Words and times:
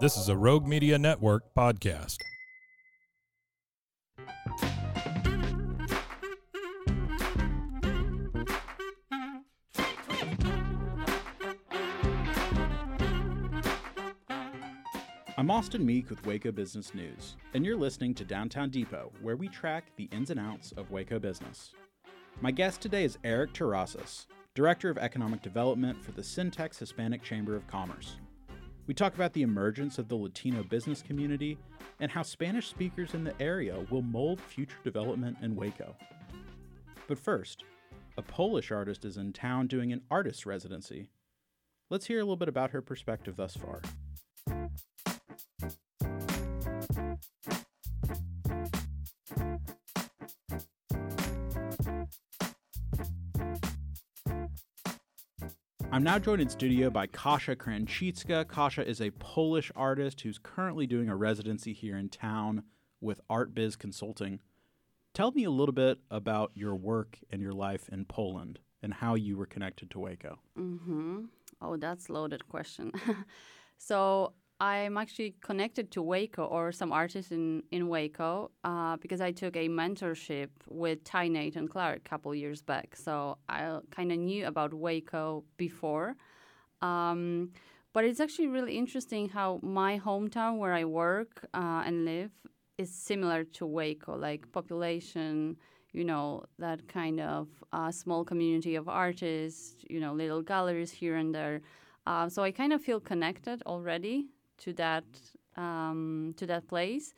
This 0.00 0.16
is 0.16 0.30
a 0.30 0.36
Rogue 0.36 0.66
Media 0.66 0.98
Network 0.98 1.52
podcast. 1.54 2.16
I'm 15.36 15.50
Austin 15.50 15.84
Meek 15.84 16.08
with 16.08 16.24
Waco 16.24 16.50
Business 16.50 16.94
News, 16.94 17.36
and 17.52 17.66
you're 17.66 17.76
listening 17.76 18.14
to 18.14 18.24
Downtown 18.24 18.70
Depot, 18.70 19.12
where 19.20 19.36
we 19.36 19.48
track 19.48 19.84
the 19.96 20.08
ins 20.12 20.30
and 20.30 20.40
outs 20.40 20.72
of 20.78 20.90
Waco 20.90 21.18
business. 21.18 21.72
My 22.40 22.50
guest 22.50 22.80
today 22.80 23.04
is 23.04 23.18
Eric 23.22 23.52
Terrazas, 23.52 24.24
Director 24.54 24.88
of 24.88 24.96
Economic 24.96 25.42
Development 25.42 26.02
for 26.02 26.12
the 26.12 26.24
Cen-Tex 26.24 26.78
Hispanic 26.78 27.22
Chamber 27.22 27.54
of 27.54 27.66
Commerce. 27.66 28.16
We 28.86 28.94
talk 28.94 29.14
about 29.14 29.32
the 29.32 29.42
emergence 29.42 29.98
of 29.98 30.08
the 30.08 30.16
Latino 30.16 30.62
business 30.62 31.02
community 31.02 31.58
and 32.00 32.10
how 32.10 32.22
Spanish 32.22 32.68
speakers 32.68 33.14
in 33.14 33.24
the 33.24 33.40
area 33.40 33.86
will 33.90 34.02
mold 34.02 34.40
future 34.40 34.78
development 34.82 35.36
in 35.42 35.54
Waco. 35.54 35.94
But 37.06 37.18
first, 37.18 37.64
a 38.16 38.22
Polish 38.22 38.70
artist 38.70 39.04
is 39.04 39.16
in 39.16 39.32
town 39.32 39.66
doing 39.66 39.92
an 39.92 40.02
artist 40.10 40.46
residency. 40.46 41.08
Let's 41.88 42.06
hear 42.06 42.18
a 42.18 42.22
little 42.22 42.36
bit 42.36 42.48
about 42.48 42.70
her 42.70 42.82
perspective 42.82 43.36
thus 43.36 43.56
far. 43.56 43.80
I'm 55.92 56.04
now 56.04 56.20
joined 56.20 56.40
in 56.40 56.48
studio 56.48 56.88
by 56.88 57.08
Kasia 57.08 57.56
Krecicka. 57.56 58.46
Kasia 58.46 58.86
is 58.86 59.00
a 59.00 59.10
Polish 59.10 59.72
artist 59.74 60.20
who's 60.20 60.38
currently 60.38 60.86
doing 60.86 61.08
a 61.08 61.16
residency 61.16 61.72
here 61.72 61.98
in 61.98 62.08
town 62.08 62.62
with 63.00 63.20
Art 63.28 63.54
Biz 63.54 63.74
Consulting. 63.74 64.38
Tell 65.14 65.32
me 65.32 65.42
a 65.42 65.50
little 65.50 65.72
bit 65.72 65.98
about 66.08 66.52
your 66.54 66.76
work 66.76 67.18
and 67.32 67.42
your 67.42 67.52
life 67.52 67.88
in 67.88 68.04
Poland 68.04 68.60
and 68.80 68.94
how 68.94 69.16
you 69.16 69.36
were 69.36 69.46
connected 69.46 69.90
to 69.90 69.98
Waco. 69.98 70.38
Mm-hmm. 70.56 71.24
Oh, 71.60 71.76
that's 71.76 72.08
loaded 72.08 72.46
question. 72.46 72.92
so 73.76 74.34
I'm 74.60 74.98
actually 74.98 75.34
connected 75.40 75.90
to 75.92 76.02
Waco 76.02 76.44
or 76.44 76.70
some 76.70 76.92
artists 76.92 77.32
in, 77.32 77.62
in 77.70 77.88
Waco 77.88 78.50
uh, 78.62 78.98
because 78.98 79.22
I 79.22 79.32
took 79.32 79.56
a 79.56 79.68
mentorship 79.68 80.48
with 80.68 81.02
Ty 81.02 81.28
Nathan 81.28 81.66
Clark 81.66 81.96
a 82.04 82.08
couple 82.08 82.34
years 82.34 82.60
back. 82.60 82.94
So 82.94 83.38
I 83.48 83.78
kind 83.90 84.12
of 84.12 84.18
knew 84.18 84.46
about 84.46 84.74
Waco 84.74 85.44
before. 85.56 86.14
Um, 86.82 87.52
but 87.94 88.04
it's 88.04 88.20
actually 88.20 88.48
really 88.48 88.76
interesting 88.76 89.30
how 89.30 89.60
my 89.62 89.98
hometown 89.98 90.58
where 90.58 90.74
I 90.74 90.84
work 90.84 91.46
uh, 91.54 91.82
and 91.86 92.04
live 92.04 92.30
is 92.76 92.94
similar 92.94 93.44
to 93.44 93.66
Waco, 93.66 94.14
like 94.14 94.52
population, 94.52 95.56
you 95.92 96.04
know, 96.04 96.44
that 96.58 96.86
kind 96.86 97.18
of 97.18 97.48
uh, 97.72 97.90
small 97.90 98.24
community 98.24 98.74
of 98.76 98.90
artists, 98.90 99.76
you 99.88 100.00
know, 100.00 100.12
little 100.12 100.42
galleries 100.42 100.90
here 100.90 101.16
and 101.16 101.34
there. 101.34 101.62
Uh, 102.06 102.28
so 102.28 102.42
I 102.42 102.50
kind 102.50 102.74
of 102.74 102.82
feel 102.82 103.00
connected 103.00 103.62
already 103.66 104.28
to 104.60 104.72
that 104.74 105.04
um, 105.56 106.34
to 106.36 106.46
that 106.46 106.68
place. 106.68 107.14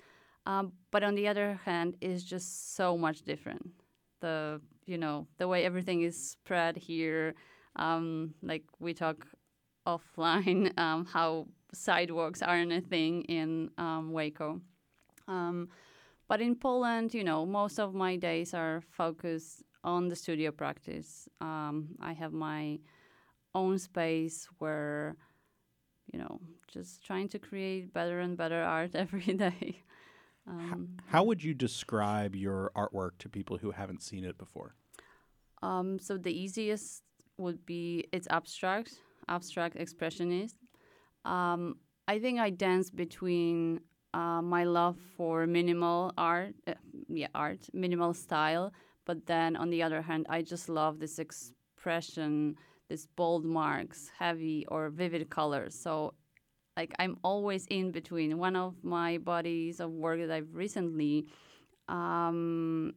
Um, 0.47 0.73
but 0.91 1.05
on 1.05 1.15
the 1.15 1.29
other 1.29 1.61
hand, 1.65 1.97
it's 2.01 2.25
just 2.25 2.75
so 2.75 2.99
much 2.99 3.23
different. 3.23 3.71
The 4.21 4.61
you 4.87 4.99
know 4.99 5.27
the 5.39 5.47
way 5.49 5.65
everything 5.65 6.03
is 6.03 6.31
spread 6.31 6.77
here, 6.77 7.35
um, 7.77 8.35
like 8.43 8.65
we 8.81 8.95
talk 8.95 9.27
offline, 9.87 10.77
um, 10.79 11.05
how 11.05 11.47
sidewalks 11.73 12.43
aren't 12.43 12.73
a 12.73 12.81
thing 12.81 13.23
in 13.23 13.71
um, 13.79 14.13
Waco. 14.13 14.61
Um, 15.29 15.69
but 16.29 16.41
in 16.41 16.57
Poland, 16.57 17.15
you 17.15 17.25
know, 17.25 17.45
most 17.45 17.79
of 17.79 17.95
my 17.95 18.17
days 18.17 18.55
are 18.55 18.83
focused 18.91 19.63
on 19.85 20.09
the 20.09 20.17
studio 20.17 20.51
practice. 20.51 21.29
I 21.41 22.13
have 22.13 22.33
my 22.33 22.79
own 23.55 23.79
space 23.79 24.49
where 24.59 25.17
you 26.13 26.19
know, 26.19 26.41
just 26.69 27.05
trying 27.05 27.29
to 27.29 27.39
create 27.39 27.93
better 27.93 28.21
and 28.21 28.37
better 28.37 28.63
art 28.79 28.95
every 28.95 29.35
day. 29.35 29.83
Um, 30.47 30.97
how, 31.07 31.19
how, 31.19 31.25
would 31.25 31.43
you 31.43 31.55
describe 31.55 32.35
your 32.35 32.73
artwork 32.77 33.13
to 33.21 33.29
people 33.29 33.59
who 33.59 33.71
haven't 33.71 34.03
seen 34.03 34.25
it 34.25 34.39
before? 34.39 34.75
Um, 35.63 35.99
so 36.01 36.19
the 36.19 36.33
easiest 36.33 37.05
would 37.39 37.65
be 37.65 38.09
it's 38.13 38.27
abstract, 38.31 38.95
abstract 39.29 39.77
expressionist. 39.77 40.55
Um, 41.25 41.77
I 42.09 42.19
think 42.19 42.41
I 42.41 42.51
dance 42.51 42.91
between 42.91 43.81
uh, 44.13 44.43
my 44.43 44.65
love 44.65 44.97
for 45.17 45.47
minimal 45.47 46.13
art, 46.19 46.55
uh, 46.67 46.75
yeah, 47.09 47.29
art, 47.35 47.69
minimal 47.73 48.13
style, 48.13 48.73
but 49.05 49.25
then 49.27 49.57
on 49.57 49.71
the 49.71 49.83
other 49.83 50.03
hand, 50.03 50.27
I 50.29 50.43
just 50.43 50.69
love 50.69 50.99
this 50.99 51.21
expression 51.21 52.57
these 52.93 53.07
bold 53.17 53.45
marks, 53.45 54.11
heavy 54.19 54.67
or 54.69 54.91
vivid 54.91 55.31
colors. 55.31 55.75
So 55.75 56.15
like 56.77 56.93
I'm 56.99 57.17
always 57.23 57.67
in 57.67 57.91
between. 57.91 58.39
One 58.39 58.57
of 58.57 58.75
my 58.83 59.19
bodies 59.19 59.81
of 59.81 59.91
work 59.91 60.21
that 60.21 60.31
I've 60.31 60.55
recently 60.55 61.27
um, 61.89 62.95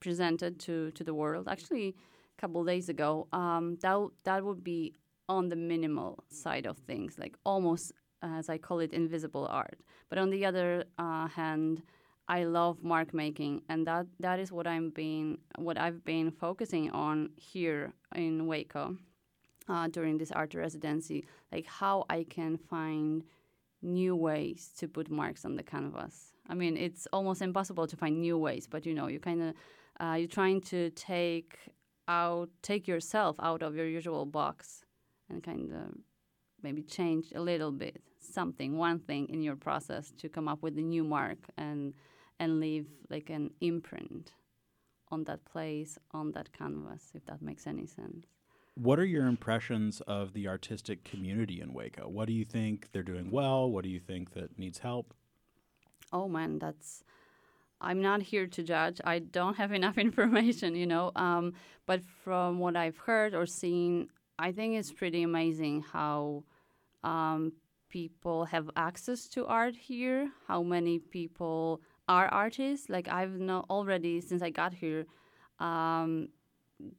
presented 0.00 0.60
to 0.66 0.90
to 0.92 1.04
the 1.04 1.14
world, 1.14 1.48
actually 1.48 1.88
a 2.36 2.40
couple 2.40 2.64
days 2.64 2.88
ago, 2.88 3.28
um, 3.32 3.76
that 3.82 3.98
that 4.24 4.44
would 4.44 4.62
be 4.62 4.94
on 5.28 5.48
the 5.48 5.56
minimal 5.56 6.24
side 6.28 6.66
of 6.66 6.78
things, 6.78 7.18
like 7.18 7.36
almost 7.44 7.92
as 8.22 8.48
I 8.48 8.58
call 8.58 8.78
it, 8.78 8.92
invisible 8.92 9.46
art. 9.50 9.80
But 10.08 10.18
on 10.18 10.30
the 10.30 10.46
other 10.46 10.84
uh, 10.96 11.26
hand, 11.26 11.82
I 12.28 12.44
love 12.44 12.84
mark 12.84 13.12
making, 13.12 13.62
and 13.68 13.86
that 13.86 14.06
that 14.20 14.38
is 14.38 14.52
what 14.52 14.66
I'm 14.66 14.90
being 14.90 15.38
what 15.58 15.76
I've 15.78 16.04
been 16.04 16.30
focusing 16.30 16.90
on 16.90 17.30
here 17.36 17.92
in 18.14 18.46
Waco 18.46 18.96
uh, 19.68 19.88
during 19.88 20.18
this 20.18 20.32
art 20.32 20.54
residency, 20.54 21.24
like 21.50 21.66
how 21.66 22.04
I 22.10 22.24
can 22.28 22.56
find 22.56 23.24
new 23.82 24.14
ways 24.14 24.70
to 24.78 24.88
put 24.88 25.10
marks 25.10 25.44
on 25.44 25.56
the 25.56 25.62
canvas. 25.62 26.32
I 26.48 26.54
mean, 26.54 26.76
it's 26.76 27.06
almost 27.12 27.42
impossible 27.42 27.86
to 27.86 27.96
find 27.96 28.20
new 28.20 28.38
ways, 28.38 28.66
but 28.68 28.86
you 28.86 28.94
know, 28.94 29.08
you 29.08 29.20
kind 29.20 29.42
of 29.42 29.54
uh, 30.00 30.14
you're 30.14 30.28
trying 30.28 30.60
to 30.60 30.90
take 30.90 31.58
out, 32.08 32.48
take 32.62 32.88
yourself 32.88 33.36
out 33.40 33.62
of 33.62 33.76
your 33.76 33.86
usual 33.86 34.26
box, 34.26 34.84
and 35.28 35.42
kind 35.42 35.72
of 35.72 35.94
maybe 36.62 36.82
change 36.82 37.32
a 37.34 37.40
little 37.40 37.72
bit 37.72 38.00
something, 38.20 38.78
one 38.78 38.98
thing 38.98 39.28
in 39.28 39.42
your 39.42 39.56
process 39.56 40.12
to 40.18 40.28
come 40.28 40.48
up 40.48 40.62
with 40.62 40.78
a 40.78 40.82
new 40.82 41.04
mark 41.04 41.38
and 41.56 41.94
and 42.38 42.60
leave 42.60 42.86
like 43.10 43.30
an 43.30 43.50
imprint 43.60 44.32
on 45.10 45.24
that 45.24 45.44
place 45.44 45.98
on 46.12 46.32
that 46.32 46.52
canvas, 46.52 47.12
if 47.14 47.24
that 47.26 47.42
makes 47.42 47.66
any 47.66 47.86
sense. 47.86 48.26
What 48.74 48.98
are 48.98 49.04
your 49.04 49.26
impressions 49.26 50.00
of 50.02 50.32
the 50.32 50.48
artistic 50.48 51.04
community 51.04 51.60
in 51.60 51.74
Waco? 51.74 52.08
What 52.08 52.26
do 52.26 52.32
you 52.32 52.44
think 52.44 52.88
they're 52.92 53.02
doing 53.02 53.30
well? 53.30 53.70
What 53.70 53.84
do 53.84 53.90
you 53.90 54.00
think 54.00 54.32
that 54.32 54.58
needs 54.58 54.78
help? 54.78 55.14
Oh 56.12 56.26
man, 56.26 56.58
that's 56.58 57.04
I'm 57.80 58.00
not 58.00 58.22
here 58.22 58.46
to 58.46 58.62
judge. 58.62 59.00
I 59.04 59.18
don't 59.18 59.56
have 59.56 59.72
enough 59.80 59.98
information, 59.98 60.74
you 60.74 60.86
know. 60.86 61.12
Um, 61.16 61.52
but 61.86 62.02
from 62.24 62.58
what 62.58 62.76
I've 62.76 62.96
heard 62.96 63.34
or 63.34 63.44
seen, 63.44 64.08
I 64.38 64.52
think 64.52 64.76
it's 64.76 64.92
pretty 64.92 65.22
amazing 65.22 65.82
how 65.82 66.44
um, 67.04 67.52
people 67.90 68.46
have 68.46 68.70
access 68.76 69.26
to 69.28 69.46
art 69.46 69.76
here, 69.76 70.30
how 70.48 70.62
many 70.62 70.98
people 70.98 71.82
are 72.08 72.28
artists. 72.28 72.88
Like 72.88 73.08
I've 73.08 73.38
know 73.38 73.66
already 73.68 74.20
since 74.22 74.42
I 74.42 74.50
got 74.50 74.72
here, 74.72 75.04
um, 75.58 76.28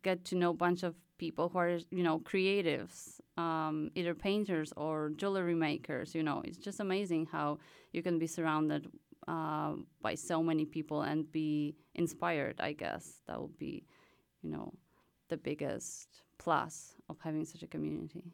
get 0.03 0.23
to 0.25 0.35
know 0.35 0.51
a 0.51 0.53
bunch 0.53 0.83
of 0.83 0.95
people 1.17 1.49
who 1.49 1.57
are 1.57 1.79
you 1.91 2.03
know 2.03 2.19
creatives, 2.19 3.19
um, 3.37 3.91
either 3.95 4.13
painters 4.13 4.73
or 4.75 5.11
jewelry 5.15 5.55
makers. 5.55 6.15
You 6.15 6.23
know, 6.23 6.41
it's 6.45 6.57
just 6.57 6.79
amazing 6.79 7.27
how 7.31 7.59
you 7.91 8.01
can 8.03 8.19
be 8.19 8.27
surrounded 8.27 8.87
uh, 9.27 9.73
by 10.01 10.15
so 10.15 10.43
many 10.43 10.65
people 10.65 11.01
and 11.01 11.31
be 11.31 11.75
inspired. 11.95 12.59
I 12.59 12.73
guess 12.73 13.21
that 13.27 13.39
would 13.41 13.57
be, 13.57 13.85
you 14.41 14.49
know, 14.49 14.73
the 15.29 15.37
biggest 15.37 16.07
plus 16.37 16.95
of 17.09 17.17
having 17.23 17.45
such 17.45 17.63
a 17.63 17.67
community. 17.67 18.33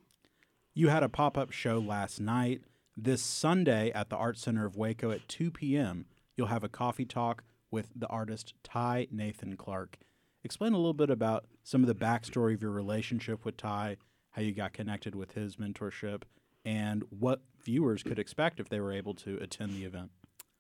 You 0.74 0.90
had 0.90 1.04
a 1.04 1.10
pop 1.10 1.38
up 1.38 1.52
show 1.52 1.80
last 1.80 2.20
night. 2.20 2.62
This 2.96 3.22
Sunday 3.22 3.92
at 3.92 4.10
the 4.10 4.18
Art 4.18 4.38
Center 4.38 4.66
of 4.66 4.76
Waco 4.76 5.10
at 5.12 5.28
2 5.30 5.52
p.m., 5.52 6.06
you'll 6.36 6.48
have 6.48 6.66
a 6.66 6.70
coffee 6.70 7.06
talk 7.06 7.44
with 7.72 7.92
the 7.96 8.08
artist 8.08 8.54
Ty 8.64 9.08
Nathan 9.12 9.56
Clark. 9.56 10.00
Explain 10.44 10.74
a 10.74 10.78
little 10.78 10.94
bit 10.94 11.10
about 11.10 11.46
some 11.64 11.82
of 11.82 11.88
the 11.88 11.96
backstory 11.96 12.54
of 12.54 12.62
your 12.62 12.72
relationship 12.72 13.44
with 13.46 13.58
Ty, 13.58 13.98
how 14.32 14.42
you 14.42 14.54
got 14.54 14.74
connected 14.74 15.16
with 15.16 15.34
his 15.34 15.58
mentorship, 15.58 16.24
and 16.64 17.04
what 17.10 17.42
viewers 17.64 18.04
could 18.04 18.20
expect 18.20 18.60
if 18.60 18.70
they 18.70 18.80
were 18.80 18.94
able 18.94 19.14
to 19.16 19.38
attend 19.42 19.74
the 19.74 19.84
event. 19.84 20.12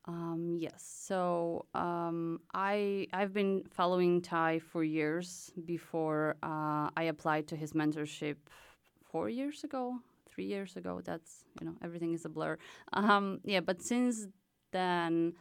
Um, 0.06 0.58
yes. 0.60 0.84
So 1.06 1.66
um, 1.74 2.40
I 2.54 3.08
I've 3.14 3.34
been 3.34 3.64
following 3.70 4.22
Ty 4.22 4.60
for 4.60 4.84
years 4.84 5.52
before 5.66 6.36
uh, 6.42 6.90
I 6.98 7.04
applied 7.04 7.48
to 7.50 7.56
his 7.56 7.74
mentorship 7.74 8.38
four 9.04 9.30
years 9.30 9.64
ago, 9.64 10.00
three 10.30 10.46
years 10.46 10.76
ago. 10.78 11.02
That's 11.04 11.44
you 11.62 11.68
know 11.68 11.76
everything 11.84 12.14
is 12.14 12.26
a 12.26 12.30
blur. 12.30 12.58
Um, 12.94 13.40
yeah, 13.44 13.60
but 13.60 13.82
since 13.82 14.28
then 14.72 15.34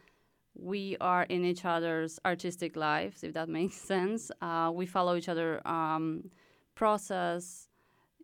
we 0.61 0.97
are 0.99 1.23
in 1.23 1.45
each 1.45 1.65
other's 1.65 2.19
artistic 2.25 2.75
lives, 2.75 3.23
if 3.23 3.33
that 3.33 3.49
makes 3.59 3.75
sense. 3.75 4.31
Uh, 4.41 4.71
we 4.73 4.85
follow 4.85 5.15
each 5.15 5.29
other 5.29 5.65
um, 5.67 6.29
process, 6.75 7.67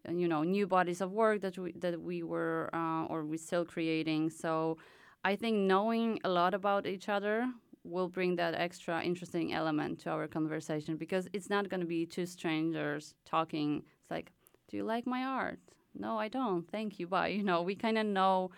you 0.10 0.28
know, 0.28 0.44
new 0.44 0.68
bodies 0.68 1.02
of 1.02 1.12
work 1.12 1.42
that 1.42 1.58
we 1.58 1.72
that 1.74 2.00
we 2.00 2.24
were 2.24 2.70
uh, 2.74 3.06
or 3.06 3.26
we 3.26 3.38
still 3.38 3.66
creating. 3.66 4.30
So 4.30 4.78
I 5.24 5.36
think 5.36 5.58
knowing 5.58 6.20
a 6.24 6.30
lot 6.30 6.54
about 6.54 6.86
each 6.86 7.10
other 7.10 7.48
will 7.84 8.10
bring 8.10 8.36
that 8.36 8.56
extra 8.56 9.02
interesting 9.02 9.54
element 9.54 10.00
to 10.00 10.10
our 10.10 10.28
conversation 10.28 10.98
because 10.98 11.28
it's 11.34 11.50
not 11.50 11.70
going 11.70 11.80
to 11.80 11.86
be 11.86 12.06
two 12.06 12.26
strangers 12.26 13.14
talking. 13.26 13.84
It's 14.02 14.12
like, 14.12 14.32
do 14.68 14.78
you 14.78 14.84
like 14.84 15.06
my 15.06 15.24
art? 15.24 15.60
No, 15.98 16.18
I 16.18 16.28
don't. 16.28 16.70
Thank 16.70 17.00
you. 17.00 17.08
Bye. 17.08 17.28
You 17.38 17.44
know, 17.44 17.62
we 17.62 17.76
kind 17.76 17.98
of 17.98 18.06
know 18.06 18.52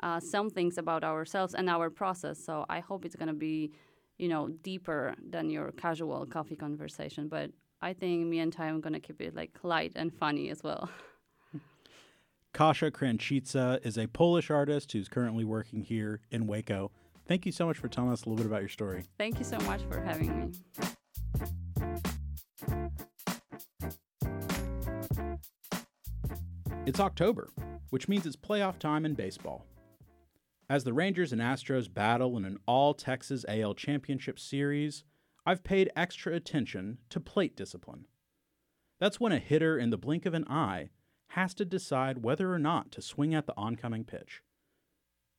uh, 0.00 0.20
some 0.20 0.50
things 0.50 0.78
about 0.78 1.04
ourselves 1.04 1.54
and 1.54 1.68
our 1.68 1.90
process. 1.90 2.42
So 2.42 2.64
I 2.68 2.80
hope 2.80 3.04
it's 3.04 3.16
going 3.16 3.28
to 3.28 3.34
be, 3.34 3.72
you 4.18 4.28
know, 4.28 4.48
deeper 4.48 5.14
than 5.28 5.50
your 5.50 5.72
casual 5.72 6.26
coffee 6.26 6.56
conversation. 6.56 7.28
But 7.28 7.50
I 7.80 7.92
think 7.92 8.26
me 8.26 8.38
and 8.38 8.52
Ty 8.52 8.70
are 8.70 8.78
going 8.78 8.94
to 8.94 9.00
keep 9.00 9.20
it 9.20 9.34
like 9.34 9.58
light 9.62 9.92
and 9.96 10.12
funny 10.12 10.50
as 10.50 10.62
well. 10.62 10.88
Kasia 12.54 12.90
Krecicka 12.90 13.84
is 13.84 13.98
a 13.98 14.06
Polish 14.06 14.50
artist 14.50 14.92
who's 14.92 15.08
currently 15.08 15.44
working 15.44 15.82
here 15.82 16.20
in 16.30 16.46
Waco. 16.46 16.90
Thank 17.26 17.44
you 17.44 17.52
so 17.52 17.66
much 17.66 17.76
for 17.76 17.88
telling 17.88 18.12
us 18.12 18.24
a 18.24 18.28
little 18.28 18.36
bit 18.36 18.46
about 18.46 18.62
your 18.62 18.68
story. 18.68 19.04
Thank 19.18 19.38
you 19.38 19.44
so 19.44 19.58
much 19.60 19.82
for 19.90 20.00
having 20.00 20.52
me. 20.52 20.52
It's 26.86 27.00
October, 27.00 27.50
which 27.90 28.08
means 28.08 28.26
it's 28.26 28.36
playoff 28.36 28.78
time 28.78 29.04
in 29.04 29.14
baseball. 29.14 29.66
As 30.68 30.82
the 30.82 30.92
Rangers 30.92 31.32
and 31.32 31.40
Astros 31.40 31.92
battle 31.92 32.36
in 32.36 32.44
an 32.44 32.58
all 32.66 32.92
Texas 32.92 33.44
AL 33.48 33.74
Championship 33.74 34.36
Series, 34.36 35.04
I've 35.44 35.62
paid 35.62 35.92
extra 35.94 36.34
attention 36.34 36.98
to 37.10 37.20
plate 37.20 37.56
discipline. 37.56 38.06
That's 38.98 39.20
when 39.20 39.30
a 39.30 39.38
hitter, 39.38 39.78
in 39.78 39.90
the 39.90 39.96
blink 39.96 40.26
of 40.26 40.34
an 40.34 40.44
eye, 40.48 40.90
has 41.30 41.54
to 41.54 41.64
decide 41.64 42.24
whether 42.24 42.52
or 42.52 42.58
not 42.58 42.90
to 42.92 43.02
swing 43.02 43.32
at 43.32 43.46
the 43.46 43.56
oncoming 43.56 44.02
pitch. 44.04 44.42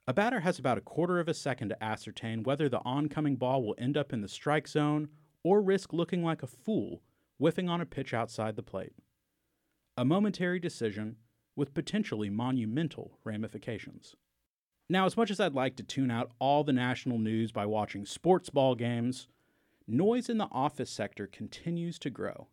A 0.07 0.13
batter 0.13 0.39
has 0.39 0.59
about 0.59 0.77
a 0.77 0.81
quarter 0.81 1.19
of 1.19 1.27
a 1.27 1.33
second 1.33 1.69
to 1.69 1.83
ascertain 1.83 2.43
whether 2.43 2.69
the 2.69 2.81
oncoming 2.85 3.35
ball 3.35 3.61
will 3.61 3.75
end 3.77 3.97
up 3.97 4.13
in 4.13 4.21
the 4.21 4.29
strike 4.29 4.67
zone 4.69 5.09
or 5.43 5.61
risk 5.61 5.91
looking 5.91 6.23
like 6.23 6.41
a 6.41 6.47
fool 6.47 7.01
whiffing 7.37 7.67
on 7.67 7.81
a 7.81 7.85
pitch 7.85 8.13
outside 8.13 8.55
the 8.55 8.63
plate. 8.63 8.93
A 9.97 10.05
momentary 10.05 10.59
decision 10.59 11.17
with 11.57 11.73
potentially 11.73 12.29
monumental 12.29 13.19
ramifications. 13.25 14.15
Now, 14.89 15.05
as 15.05 15.17
much 15.17 15.29
as 15.31 15.39
I'd 15.39 15.53
like 15.53 15.75
to 15.77 15.83
tune 15.83 16.09
out 16.09 16.31
all 16.39 16.63
the 16.63 16.71
national 16.71 17.19
news 17.19 17.51
by 17.51 17.65
watching 17.65 18.05
sports 18.05 18.49
ball 18.49 18.73
games, 18.73 19.27
noise 19.85 20.29
in 20.29 20.37
the 20.37 20.47
office 20.51 20.89
sector 20.89 21.27
continues 21.27 21.99
to 21.99 22.09
grow. 22.09 22.47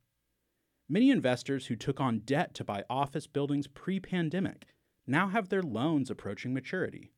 Many 0.89 1.11
investors 1.11 1.67
who 1.67 1.77
took 1.77 2.01
on 2.01 2.21
debt 2.21 2.53
to 2.55 2.65
buy 2.65 2.85
office 2.91 3.27
buildings 3.29 3.69
pre 3.69 4.01
pandemic 4.01 4.67
now 5.07 5.29
have 5.29 5.49
their 5.49 5.63
loans 5.63 6.11
approaching 6.11 6.53
maturity. 6.53 7.13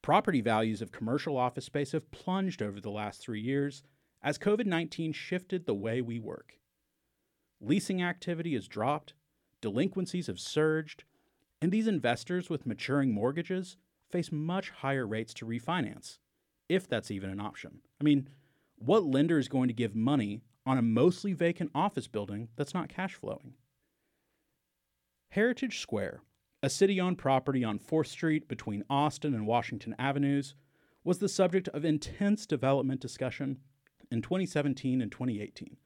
Property 0.00 0.40
values 0.40 0.80
of 0.80 0.92
commercial 0.92 1.36
office 1.36 1.64
space 1.64 1.92
have 1.92 2.10
plunged 2.10 2.62
over 2.62 2.80
the 2.80 2.90
last 2.90 3.20
three 3.20 3.40
years 3.40 3.82
as 4.22 4.38
COVID 4.38 4.66
19 4.66 5.12
shifted 5.12 5.66
the 5.66 5.74
way 5.74 6.00
we 6.00 6.20
work. 6.20 6.58
Leasing 7.60 8.02
activity 8.02 8.54
has 8.54 8.68
dropped, 8.68 9.14
delinquencies 9.60 10.28
have 10.28 10.38
surged, 10.38 11.04
and 11.60 11.72
these 11.72 11.86
investors 11.88 12.48
with 12.48 12.66
maturing 12.66 13.12
mortgages 13.12 13.76
face 14.14 14.30
much 14.30 14.70
higher 14.70 15.04
rates 15.04 15.34
to 15.34 15.44
refinance, 15.44 16.18
if 16.68 16.88
that's 16.88 17.10
even 17.10 17.30
an 17.30 17.40
option. 17.40 17.80
I 18.00 18.04
mean, 18.04 18.28
what 18.76 19.02
lender 19.02 19.40
is 19.40 19.48
going 19.48 19.66
to 19.66 19.74
give 19.74 19.96
money 19.96 20.44
on 20.64 20.78
a 20.78 20.82
mostly 20.82 21.32
vacant 21.32 21.72
office 21.74 22.06
building 22.06 22.46
that's 22.54 22.72
not 22.72 22.88
cash 22.88 23.14
flowing. 23.14 23.54
Heritage 25.30 25.80
Square, 25.80 26.20
a 26.62 26.70
city 26.70 27.00
owned 27.00 27.18
property 27.18 27.64
on 27.64 27.80
4th 27.80 28.06
Street 28.06 28.46
between 28.46 28.84
Austin 28.88 29.34
and 29.34 29.48
Washington 29.48 29.96
Avenues, 29.98 30.54
was 31.02 31.18
the 31.18 31.28
subject 31.28 31.66
of 31.68 31.84
intense 31.84 32.46
development 32.46 33.00
discussion 33.00 33.58
in 34.12 34.22
2017 34.22 35.02
and 35.02 35.10
2018. 35.10 35.76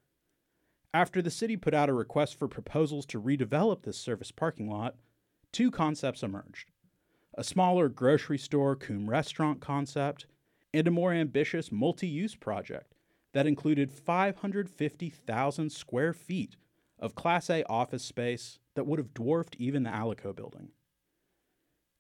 After 0.93 1.23
the 1.23 1.31
city 1.31 1.57
put 1.57 1.73
out 1.73 1.89
a 1.89 1.95
request 1.95 2.39
for 2.39 2.47
proposals 2.47 3.07
to 3.07 3.23
redevelop 3.23 3.85
this 3.85 3.99
service 3.99 4.31
parking 4.31 4.69
lot, 4.69 4.97
two 5.51 5.71
concepts 5.71 6.23
emerged 6.23 6.71
a 7.39 7.45
smaller 7.45 7.89
grocery 7.89 8.37
store 8.37 8.75
cum 8.75 9.09
restaurant 9.09 9.61
concept, 9.61 10.27
and 10.75 10.89
a 10.89 10.91
more 10.91 11.13
ambitious 11.13 11.71
multi 11.71 12.09
use 12.09 12.35
project 12.35 12.95
that 13.33 13.47
included 13.47 13.93
550,000 13.93 15.71
square 15.71 16.13
feet 16.13 16.57
of 16.99 17.15
Class 17.15 17.49
A 17.49 17.63
office 17.65 18.03
space 18.03 18.59
that 18.75 18.87
would 18.87 18.99
have 18.99 19.15
dwarfed 19.15 19.55
even 19.57 19.85
the 19.85 19.91
Alico 19.91 20.35
building. 20.35 20.71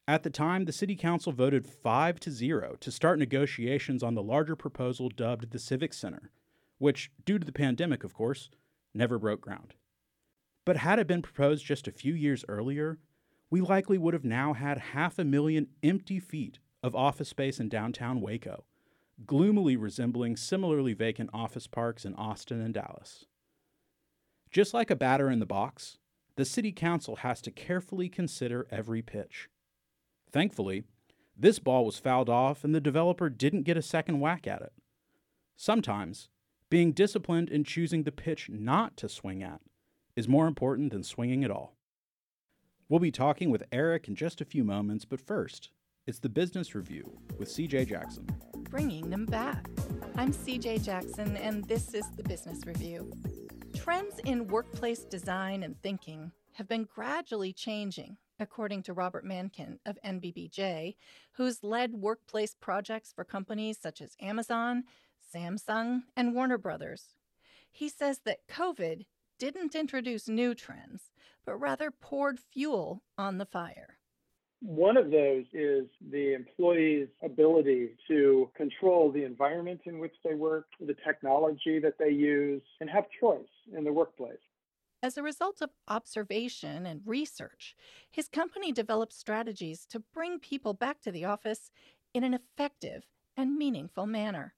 At 0.08 0.24
the 0.24 0.30
time, 0.30 0.64
the 0.64 0.72
City 0.72 0.96
Council 0.96 1.32
voted 1.32 1.66
5 1.66 2.18
to 2.20 2.32
0 2.32 2.76
to 2.80 2.90
start 2.90 3.20
negotiations 3.20 4.02
on 4.02 4.14
the 4.14 4.22
larger 4.22 4.56
proposal 4.56 5.08
dubbed 5.08 5.52
the 5.52 5.58
Civic 5.60 5.94
Center, 5.94 6.32
which, 6.78 7.12
due 7.24 7.38
to 7.38 7.46
the 7.46 7.52
pandemic, 7.52 8.02
of 8.02 8.12
course, 8.12 8.50
never 8.92 9.20
broke 9.20 9.42
ground. 9.42 9.74
But 10.64 10.78
had 10.78 10.98
it 10.98 11.06
been 11.06 11.22
proposed 11.22 11.64
just 11.64 11.86
a 11.86 11.92
few 11.92 12.14
years 12.14 12.44
earlier, 12.48 12.98
we 13.50 13.60
likely 13.60 13.98
would 13.98 14.14
have 14.14 14.24
now 14.24 14.52
had 14.52 14.78
half 14.78 15.18
a 15.18 15.24
million 15.24 15.68
empty 15.82 16.20
feet 16.20 16.58
of 16.82 16.94
office 16.94 17.28
space 17.28 17.58
in 17.58 17.68
downtown 17.68 18.20
Waco, 18.20 18.64
gloomily 19.26 19.76
resembling 19.76 20.36
similarly 20.36 20.92
vacant 20.92 21.30
office 21.32 21.66
parks 21.66 22.04
in 22.04 22.14
Austin 22.14 22.60
and 22.60 22.74
Dallas. 22.74 23.24
Just 24.50 24.74
like 24.74 24.90
a 24.90 24.96
batter 24.96 25.30
in 25.30 25.40
the 25.40 25.46
box, 25.46 25.98
the 26.36 26.44
City 26.44 26.72
Council 26.72 27.16
has 27.16 27.40
to 27.42 27.50
carefully 27.50 28.08
consider 28.08 28.66
every 28.70 29.02
pitch. 29.02 29.48
Thankfully, 30.30 30.84
this 31.36 31.58
ball 31.58 31.84
was 31.84 31.98
fouled 31.98 32.28
off 32.28 32.64
and 32.64 32.74
the 32.74 32.80
developer 32.80 33.28
didn't 33.30 33.62
get 33.62 33.76
a 33.76 33.82
second 33.82 34.20
whack 34.20 34.46
at 34.46 34.62
it. 34.62 34.72
Sometimes, 35.56 36.28
being 36.70 36.92
disciplined 36.92 37.48
in 37.48 37.64
choosing 37.64 38.02
the 38.02 38.12
pitch 38.12 38.48
not 38.50 38.96
to 38.98 39.08
swing 39.08 39.42
at 39.42 39.60
is 40.14 40.28
more 40.28 40.46
important 40.46 40.92
than 40.92 41.02
swinging 41.02 41.44
at 41.44 41.50
all. 41.50 41.77
We'll 42.90 43.00
be 43.00 43.10
talking 43.10 43.50
with 43.50 43.64
Eric 43.70 44.08
in 44.08 44.14
just 44.14 44.40
a 44.40 44.46
few 44.46 44.64
moments, 44.64 45.04
but 45.04 45.20
first, 45.20 45.68
it's 46.06 46.20
the 46.20 46.28
Business 46.30 46.74
Review 46.74 47.18
with 47.36 47.50
CJ 47.50 47.86
Jackson. 47.86 48.26
Bringing 48.70 49.10
them 49.10 49.26
back. 49.26 49.68
I'm 50.16 50.32
CJ 50.32 50.86
Jackson, 50.86 51.36
and 51.36 51.64
this 51.64 51.92
is 51.92 52.06
the 52.16 52.22
Business 52.22 52.64
Review. 52.64 53.12
Trends 53.76 54.18
in 54.24 54.46
workplace 54.46 55.00
design 55.00 55.64
and 55.64 55.78
thinking 55.82 56.32
have 56.52 56.66
been 56.66 56.84
gradually 56.84 57.52
changing, 57.52 58.16
according 58.40 58.84
to 58.84 58.94
Robert 58.94 59.26
Mankin 59.26 59.78
of 59.84 59.98
NBBJ, 60.02 60.96
who's 61.32 61.62
led 61.62 61.92
workplace 61.92 62.54
projects 62.58 63.12
for 63.12 63.22
companies 63.22 63.76
such 63.78 64.00
as 64.00 64.16
Amazon, 64.18 64.84
Samsung, 65.34 66.04
and 66.16 66.34
Warner 66.34 66.56
Brothers. 66.56 67.08
He 67.70 67.90
says 67.90 68.20
that 68.24 68.48
COVID 68.48 69.04
didn't 69.38 69.74
introduce 69.74 70.28
new 70.28 70.54
trends, 70.54 71.10
but 71.44 71.56
rather 71.56 71.90
poured 71.90 72.38
fuel 72.38 73.02
on 73.16 73.38
the 73.38 73.46
fire. 73.46 73.98
One 74.60 74.96
of 74.96 75.10
those 75.12 75.44
is 75.52 75.86
the 76.10 76.34
employee's 76.34 77.08
ability 77.22 77.90
to 78.08 78.50
control 78.56 79.12
the 79.12 79.24
environment 79.24 79.82
in 79.84 80.00
which 80.00 80.14
they 80.24 80.34
work, 80.34 80.66
the 80.80 80.96
technology 81.06 81.78
that 81.78 81.94
they 81.98 82.10
use, 82.10 82.62
and 82.80 82.90
have 82.90 83.04
choice 83.20 83.46
in 83.76 83.84
the 83.84 83.92
workplace. 83.92 84.36
As 85.00 85.16
a 85.16 85.22
result 85.22 85.62
of 85.62 85.70
observation 85.86 86.86
and 86.86 87.02
research, 87.06 87.76
his 88.10 88.28
company 88.28 88.72
developed 88.72 89.12
strategies 89.12 89.86
to 89.90 90.02
bring 90.12 90.40
people 90.40 90.74
back 90.74 91.00
to 91.02 91.12
the 91.12 91.24
office 91.24 91.70
in 92.12 92.24
an 92.24 92.34
effective 92.34 93.04
and 93.36 93.56
meaningful 93.56 94.06
manner. 94.06 94.54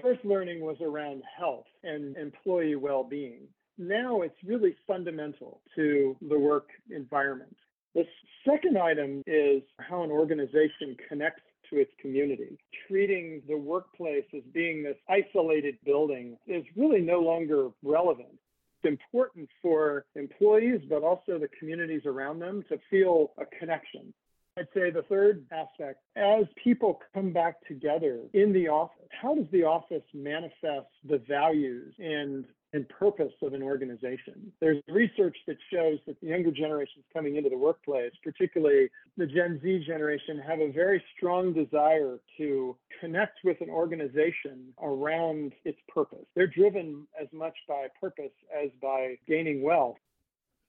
First 0.00 0.24
learning 0.24 0.60
was 0.60 0.76
around 0.80 1.22
health 1.38 1.66
and 1.82 2.16
employee 2.16 2.76
well 2.76 3.04
being. 3.04 3.48
Now 3.78 4.22
it's 4.22 4.36
really 4.44 4.74
fundamental 4.86 5.60
to 5.74 6.16
the 6.28 6.38
work 6.38 6.68
environment. 6.90 7.56
The 7.94 8.04
second 8.46 8.78
item 8.78 9.22
is 9.26 9.62
how 9.78 10.02
an 10.02 10.10
organization 10.10 10.96
connects 11.08 11.42
to 11.70 11.78
its 11.78 11.90
community. 12.00 12.58
Treating 12.88 13.42
the 13.48 13.56
workplace 13.56 14.24
as 14.34 14.42
being 14.52 14.82
this 14.82 14.96
isolated 15.08 15.76
building 15.84 16.36
is 16.46 16.64
really 16.76 17.00
no 17.00 17.20
longer 17.20 17.70
relevant. 17.82 18.38
It's 18.82 18.92
important 18.92 19.48
for 19.60 20.06
employees, 20.14 20.80
but 20.88 21.02
also 21.02 21.38
the 21.38 21.48
communities 21.58 22.02
around 22.06 22.38
them 22.38 22.64
to 22.68 22.78
feel 22.90 23.32
a 23.38 23.44
connection. 23.58 24.12
I'd 24.58 24.68
say 24.72 24.90
the 24.90 25.02
third 25.02 25.44
aspect, 25.52 26.00
as 26.16 26.46
people 26.62 27.00
come 27.12 27.30
back 27.30 27.56
together 27.66 28.20
in 28.32 28.54
the 28.54 28.68
office, 28.68 29.06
how 29.10 29.34
does 29.34 29.46
the 29.52 29.64
office 29.64 30.02
manifest 30.14 30.88
the 31.06 31.18
values 31.28 31.94
and, 31.98 32.46
and 32.72 32.88
purpose 32.88 33.32
of 33.42 33.52
an 33.52 33.62
organization? 33.62 34.50
There's 34.60 34.82
research 34.88 35.36
that 35.46 35.58
shows 35.70 35.98
that 36.06 36.18
the 36.22 36.28
younger 36.28 36.50
generations 36.50 37.04
coming 37.12 37.36
into 37.36 37.50
the 37.50 37.58
workplace, 37.58 38.12
particularly 38.24 38.88
the 39.18 39.26
Gen 39.26 39.60
Z 39.62 39.84
generation, 39.86 40.38
have 40.38 40.60
a 40.60 40.72
very 40.72 41.04
strong 41.14 41.52
desire 41.52 42.18
to 42.38 42.76
connect 42.98 43.40
with 43.44 43.60
an 43.60 43.68
organization 43.68 44.72
around 44.82 45.52
its 45.66 45.78
purpose. 45.86 46.24
They're 46.34 46.46
driven 46.46 47.06
as 47.20 47.28
much 47.30 47.56
by 47.68 47.88
purpose 48.00 48.32
as 48.58 48.70
by 48.80 49.18
gaining 49.28 49.62
wealth. 49.62 49.98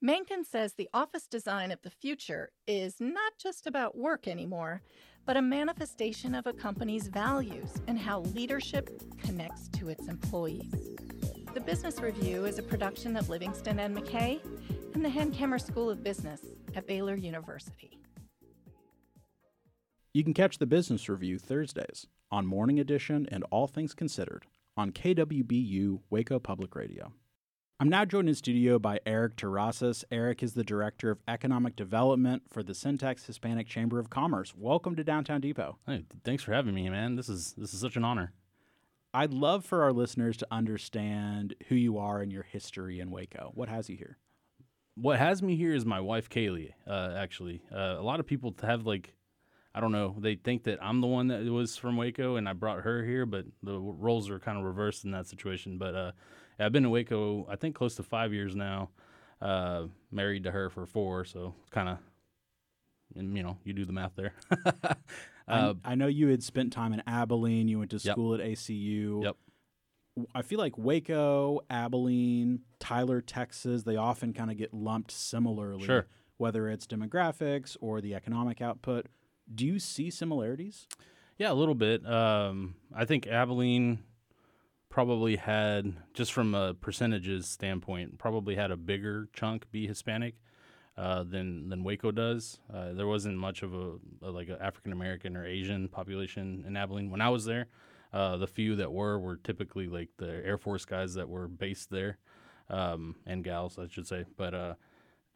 Mankin 0.04 0.44
says 0.44 0.74
the 0.74 0.88
office 0.94 1.26
design 1.26 1.72
of 1.72 1.82
the 1.82 1.90
future 1.90 2.52
is 2.68 3.00
not 3.00 3.32
just 3.36 3.66
about 3.66 3.98
work 3.98 4.28
anymore, 4.28 4.80
but 5.26 5.36
a 5.36 5.42
manifestation 5.42 6.36
of 6.36 6.46
a 6.46 6.52
company's 6.52 7.08
values 7.08 7.70
and 7.88 7.98
how 7.98 8.20
leadership 8.20 8.90
connects 9.18 9.66
to 9.70 9.88
its 9.88 10.06
employees. 10.06 10.72
The 11.52 11.60
Business 11.60 11.98
Review 11.98 12.44
is 12.44 12.60
a 12.60 12.62
production 12.62 13.16
of 13.16 13.28
Livingston 13.28 13.80
and 13.80 13.96
McKay 13.96 14.40
and 14.94 15.04
the 15.04 15.08
Hankamer 15.08 15.60
School 15.60 15.90
of 15.90 16.04
Business 16.04 16.42
at 16.76 16.86
Baylor 16.86 17.16
University. 17.16 17.98
You 20.14 20.22
can 20.22 20.32
catch 20.32 20.58
the 20.58 20.66
Business 20.66 21.08
Review 21.08 21.40
Thursdays 21.40 22.06
on 22.30 22.46
Morning 22.46 22.78
Edition 22.78 23.26
and 23.32 23.42
All 23.50 23.66
Things 23.66 23.94
Considered 23.94 24.46
on 24.76 24.92
KWBU 24.92 26.02
Waco 26.08 26.38
Public 26.38 26.76
Radio. 26.76 27.12
I'm 27.80 27.88
now 27.88 28.04
joined 28.04 28.28
in 28.28 28.34
studio 28.34 28.80
by 28.80 28.98
Eric 29.06 29.36
Terrazas. 29.36 30.02
Eric 30.10 30.42
is 30.42 30.54
the 30.54 30.64
Director 30.64 31.12
of 31.12 31.20
Economic 31.28 31.76
Development 31.76 32.42
for 32.50 32.64
the 32.64 32.74
Cen-Tex 32.74 33.26
Hispanic 33.26 33.68
Chamber 33.68 34.00
of 34.00 34.10
Commerce. 34.10 34.52
Welcome 34.56 34.96
to 34.96 35.04
Downtown 35.04 35.40
Depot. 35.40 35.78
Hey, 35.86 36.04
thanks 36.24 36.42
for 36.42 36.52
having 36.52 36.74
me, 36.74 36.88
man. 36.88 37.14
This 37.14 37.28
is 37.28 37.54
this 37.56 37.72
is 37.72 37.78
such 37.78 37.96
an 37.96 38.02
honor. 38.02 38.32
I'd 39.14 39.32
love 39.32 39.64
for 39.64 39.84
our 39.84 39.92
listeners 39.92 40.36
to 40.38 40.46
understand 40.50 41.54
who 41.68 41.76
you 41.76 41.98
are 41.98 42.20
and 42.20 42.32
your 42.32 42.42
history 42.42 42.98
in 42.98 43.12
Waco. 43.12 43.52
What 43.54 43.68
has 43.68 43.88
you 43.88 43.96
here? 43.96 44.18
What 44.96 45.20
has 45.20 45.40
me 45.40 45.54
here 45.54 45.72
is 45.72 45.86
my 45.86 46.00
wife, 46.00 46.28
Kaylee. 46.28 46.72
Uh, 46.84 47.14
actually, 47.16 47.62
uh, 47.72 47.94
a 47.96 48.02
lot 48.02 48.18
of 48.18 48.26
people 48.26 48.56
have 48.60 48.86
like, 48.86 49.14
I 49.72 49.78
don't 49.78 49.92
know, 49.92 50.16
they 50.18 50.34
think 50.34 50.64
that 50.64 50.82
I'm 50.82 51.00
the 51.00 51.06
one 51.06 51.28
that 51.28 51.44
was 51.44 51.76
from 51.76 51.96
Waco 51.96 52.34
and 52.34 52.48
I 52.48 52.54
brought 52.54 52.80
her 52.80 53.04
here, 53.04 53.24
but 53.24 53.44
the 53.62 53.78
roles 53.78 54.28
are 54.30 54.40
kind 54.40 54.58
of 54.58 54.64
reversed 54.64 55.04
in 55.04 55.12
that 55.12 55.28
situation. 55.28 55.78
But 55.78 55.94
uh, 55.94 56.12
I've 56.58 56.72
been 56.72 56.84
in 56.84 56.90
Waco, 56.90 57.46
I 57.48 57.56
think, 57.56 57.74
close 57.74 57.94
to 57.96 58.02
five 58.02 58.32
years 58.32 58.56
now. 58.56 58.90
Uh, 59.40 59.84
married 60.10 60.44
to 60.44 60.50
her 60.50 60.68
for 60.68 60.84
four, 60.86 61.24
so 61.24 61.54
it's 61.60 61.70
kind 61.70 61.88
of, 61.88 61.98
and 63.14 63.36
you 63.36 63.42
know, 63.42 63.56
you 63.64 63.72
do 63.72 63.84
the 63.84 63.92
math 63.92 64.12
there. 64.16 64.32
uh, 64.66 64.94
I, 65.46 65.74
I, 65.84 65.94
know 65.94 66.08
you 66.08 66.26
had 66.28 66.42
spent 66.42 66.72
time 66.72 66.92
in 66.92 67.02
Abilene. 67.06 67.68
You 67.68 67.78
went 67.78 67.92
to 67.92 68.00
school 68.00 68.36
yep. 68.36 68.44
at 68.44 68.52
ACU. 68.52 69.22
Yep. 69.22 69.36
I 70.34 70.42
feel 70.42 70.58
like 70.58 70.76
Waco, 70.76 71.60
Abilene, 71.70 72.60
Tyler, 72.80 73.20
Texas, 73.20 73.84
they 73.84 73.94
often 73.94 74.32
kind 74.32 74.50
of 74.50 74.56
get 74.56 74.74
lumped 74.74 75.12
similarly. 75.12 75.84
Sure. 75.84 76.06
Whether 76.36 76.68
it's 76.68 76.86
demographics 76.86 77.76
or 77.80 78.00
the 78.00 78.16
economic 78.16 78.60
output. 78.60 79.06
Do 79.52 79.64
you 79.64 79.78
see 79.78 80.10
similarities? 80.10 80.88
Yeah, 81.36 81.52
a 81.52 81.54
little 81.54 81.76
bit. 81.76 82.04
Um, 82.04 82.74
I 82.94 83.04
think 83.04 83.28
Abilene 83.28 84.00
probably 84.90 85.36
had 85.36 85.94
just 86.14 86.32
from 86.32 86.54
a 86.54 86.74
percentages 86.74 87.46
standpoint 87.46 88.18
probably 88.18 88.54
had 88.54 88.70
a 88.70 88.76
bigger 88.76 89.28
chunk 89.32 89.70
be 89.70 89.86
Hispanic 89.86 90.34
uh, 90.96 91.22
than 91.22 91.68
than 91.68 91.84
Waco 91.84 92.10
does. 92.10 92.58
Uh, 92.72 92.92
there 92.92 93.06
wasn't 93.06 93.36
much 93.36 93.62
of 93.62 93.74
a, 93.74 93.92
a 94.22 94.30
like 94.30 94.48
an 94.48 94.56
African 94.60 94.92
American 94.92 95.36
or 95.36 95.46
Asian 95.46 95.88
population 95.88 96.64
in 96.66 96.76
Abilene 96.76 97.10
when 97.10 97.20
I 97.20 97.28
was 97.28 97.44
there. 97.44 97.68
Uh, 98.12 98.38
the 98.38 98.46
few 98.46 98.76
that 98.76 98.90
were 98.90 99.18
were 99.18 99.36
typically 99.36 99.86
like 99.86 100.08
the 100.16 100.42
Air 100.44 100.58
Force 100.58 100.84
guys 100.84 101.14
that 101.14 101.28
were 101.28 101.46
based 101.46 101.90
there 101.90 102.18
um, 102.70 103.16
and 103.26 103.44
gals, 103.44 103.78
I 103.78 103.86
should 103.88 104.06
say. 104.06 104.24
But 104.36 104.54
uh, 104.54 104.74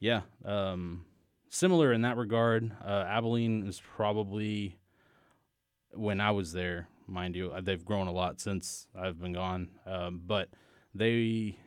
yeah, 0.01 0.23
um, 0.45 1.05
similar 1.49 1.93
in 1.93 2.03
that 2.03 2.17
regard. 2.17 2.73
Uh, 2.85 3.05
Abilene 3.07 3.67
is 3.67 3.81
probably 3.95 4.79
when 5.93 6.21
I 6.21 6.31
was 6.31 6.53
there 6.53 6.89
mind 7.07 7.37
you. 7.37 7.53
They've 7.63 7.85
grown 7.85 8.07
a 8.07 8.13
lot 8.13 8.41
since 8.41 8.87
I've 8.99 9.21
been 9.21 9.33
gone, 9.33 9.69
um, 9.87 10.23
but 10.27 10.49
they 10.95 11.59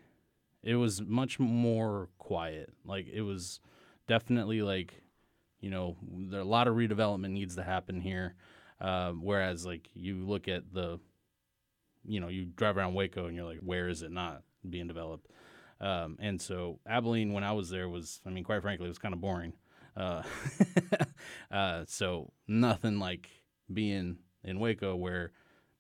it 0.63 0.75
was 0.75 1.01
much 1.01 1.39
more 1.39 2.10
quiet. 2.18 2.74
Like 2.84 3.08
it 3.08 3.22
was 3.22 3.60
definitely 4.08 4.62
like 4.62 5.01
you 5.60 5.70
know 5.70 5.98
there 6.30 6.42
a 6.42 6.46
lot 6.46 6.68
of 6.68 6.75
redevelopment 6.75 7.32
needs 7.32 7.56
to 7.56 7.63
happen 7.63 8.01
here. 8.01 8.36
Uh, 8.82 9.12
whereas 9.12 9.65
like 9.65 9.89
you 9.94 10.25
look 10.25 10.48
at 10.48 10.74
the 10.74 11.00
you 12.04 12.20
know 12.20 12.27
you 12.27 12.46
drive 12.46 12.77
around 12.77 12.94
Waco 12.94 13.27
and 13.27 13.36
you're 13.36 13.46
like 13.46 13.60
where 13.60 13.88
is 13.88 14.01
it 14.01 14.12
not 14.12 14.44
being 14.68 14.88
developed? 14.88 15.27
Um, 15.80 16.18
and 16.20 16.42
so 16.42 16.80
Abilene 16.88 17.34
when 17.34 17.44
I 17.44 17.51
was 17.51 17.70
there 17.70 17.88
was 17.88 18.22
I 18.25 18.30
mean 18.30 18.44
quite 18.44 18.62
frankly 18.62 18.86
it 18.86 18.89
was 18.89 18.98
kind 18.98 19.13
of 19.13 19.22
boring. 19.22 19.54
Uh, 19.96 20.24
uh, 21.51 21.86
so 21.88 22.32
nothing 22.48 23.00
like 23.00 23.30
being 23.72 24.18
in 24.46 24.60
Waco 24.60 24.96
where, 24.96 25.32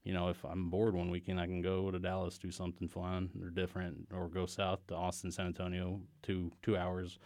you 0.03 0.13
know, 0.13 0.27
if 0.27 0.43
I'm 0.43 0.69
bored 0.69 0.95
one 0.95 1.09
weekend, 1.09 1.39
I 1.39 1.45
can 1.45 1.61
go 1.61 1.89
to 1.89 1.99
Dallas, 1.99 2.37
do 2.37 2.51
something 2.51 2.87
fun 2.87 3.29
or 3.41 3.49
different, 3.49 4.07
or 4.13 4.27
go 4.27 4.45
south 4.45 4.85
to 4.87 4.95
Austin, 4.95 5.31
San 5.31 5.47
Antonio, 5.47 6.01
two 6.21 6.51
two 6.61 6.75
hours, 6.75 7.17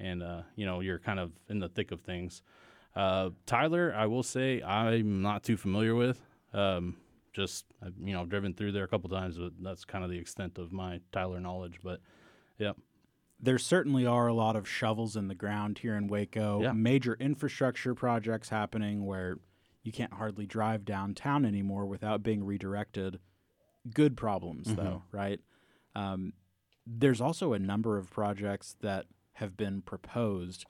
and 0.00 0.22
uh, 0.22 0.42
you 0.56 0.66
know, 0.66 0.80
you're 0.80 0.98
kind 0.98 1.20
of 1.20 1.32
in 1.48 1.60
the 1.60 1.68
thick 1.68 1.92
of 1.92 2.00
things. 2.00 2.42
Uh, 2.94 3.30
Tyler, 3.44 3.94
I 3.96 4.06
will 4.06 4.22
say 4.22 4.62
I'm 4.62 5.22
not 5.22 5.44
too 5.44 5.56
familiar 5.56 5.94
with. 5.94 6.20
Um, 6.52 6.96
just 7.32 7.66
you 8.02 8.14
know, 8.14 8.24
driven 8.24 8.54
through 8.54 8.72
there 8.72 8.84
a 8.84 8.88
couple 8.88 9.10
times, 9.10 9.38
but 9.38 9.52
that's 9.60 9.84
kind 9.84 10.02
of 10.02 10.10
the 10.10 10.18
extent 10.18 10.56
of 10.58 10.72
my 10.72 11.00
Tyler 11.12 11.38
knowledge. 11.38 11.78
But 11.84 12.00
yeah. 12.58 12.72
There 13.38 13.58
certainly 13.58 14.06
are 14.06 14.28
a 14.28 14.32
lot 14.32 14.56
of 14.56 14.66
shovels 14.66 15.14
in 15.14 15.28
the 15.28 15.34
ground 15.34 15.78
here 15.78 15.94
in 15.94 16.08
Waco. 16.08 16.62
Yeah. 16.62 16.72
Major 16.72 17.14
infrastructure 17.20 17.94
projects 17.94 18.48
happening 18.48 19.04
where 19.04 19.36
you 19.86 19.92
can't 19.92 20.14
hardly 20.14 20.46
drive 20.46 20.84
downtown 20.84 21.44
anymore 21.44 21.86
without 21.86 22.22
being 22.22 22.44
redirected. 22.44 23.20
Good 23.94 24.16
problems, 24.16 24.66
mm-hmm. 24.66 24.82
though, 24.82 25.02
right? 25.12 25.40
Um, 25.94 26.32
there's 26.86 27.20
also 27.20 27.52
a 27.52 27.58
number 27.58 27.96
of 27.96 28.10
projects 28.10 28.76
that 28.80 29.06
have 29.34 29.56
been 29.56 29.82
proposed. 29.82 30.66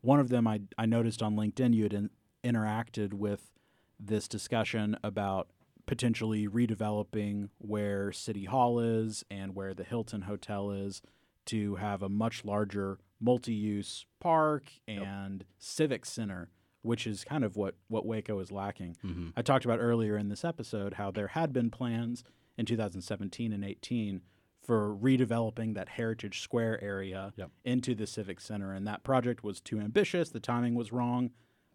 One 0.00 0.20
of 0.20 0.28
them 0.28 0.46
I, 0.46 0.60
I 0.78 0.86
noticed 0.86 1.22
on 1.22 1.36
LinkedIn, 1.36 1.74
you 1.74 1.82
had 1.82 1.92
in, 1.92 2.10
interacted 2.44 3.12
with 3.12 3.50
this 3.98 4.28
discussion 4.28 4.96
about 5.02 5.48
potentially 5.86 6.46
redeveloping 6.46 7.48
where 7.58 8.12
City 8.12 8.44
Hall 8.44 8.78
is 8.78 9.24
and 9.30 9.54
where 9.54 9.74
the 9.74 9.84
Hilton 9.84 10.22
Hotel 10.22 10.70
is 10.70 11.02
to 11.46 11.76
have 11.76 12.02
a 12.02 12.08
much 12.08 12.44
larger 12.44 12.98
multi 13.20 13.52
use 13.52 14.06
park 14.20 14.64
and 14.86 15.40
yep. 15.40 15.46
civic 15.58 16.06
center 16.06 16.48
which 16.82 17.06
is 17.06 17.24
kind 17.24 17.44
of 17.44 17.56
what, 17.56 17.74
what 17.88 18.06
Waco 18.06 18.38
is 18.38 18.50
lacking. 18.50 18.96
Mm-hmm. 19.04 19.28
I 19.36 19.42
talked 19.42 19.64
about 19.64 19.80
earlier 19.80 20.16
in 20.16 20.28
this 20.28 20.44
episode 20.44 20.94
how 20.94 21.10
there 21.10 21.28
had 21.28 21.52
been 21.52 21.70
plans 21.70 22.24
in 22.56 22.66
2017 22.66 23.52
and 23.52 23.64
18 23.64 24.22
for 24.62 24.94
redeveloping 24.94 25.74
that 25.74 25.90
Heritage 25.90 26.40
Square 26.40 26.82
area 26.82 27.32
yep. 27.36 27.50
into 27.64 27.94
the 27.94 28.06
Civic 28.06 28.40
Center, 28.40 28.72
and 28.72 28.86
that 28.86 29.02
project 29.02 29.42
was 29.42 29.60
too 29.60 29.80
ambitious. 29.80 30.30
The 30.30 30.40
timing 30.40 30.74
was 30.74 30.92
wrong. 30.92 31.30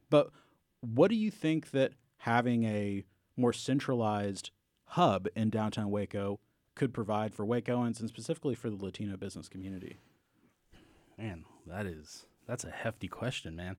But 0.09 0.29
what 0.81 1.09
do 1.09 1.15
you 1.15 1.31
think 1.31 1.71
that 1.71 1.93
having 2.19 2.63
a 2.63 3.03
more 3.35 3.53
centralized 3.53 4.51
hub 4.89 5.27
in 5.35 5.49
downtown 5.49 5.89
Waco 5.89 6.39
could 6.75 6.93
provide 6.93 7.33
for 7.33 7.45
Wacoans 7.45 7.99
and 7.99 8.07
specifically 8.07 8.55
for 8.55 8.69
the 8.69 8.83
Latino 8.83 9.17
business 9.17 9.49
community? 9.49 9.97
Man, 11.17 11.45
that 11.65 11.85
is 11.85 12.25
that's 12.47 12.63
a 12.63 12.69
hefty 12.69 13.07
question, 13.07 13.55
man. 13.55 13.77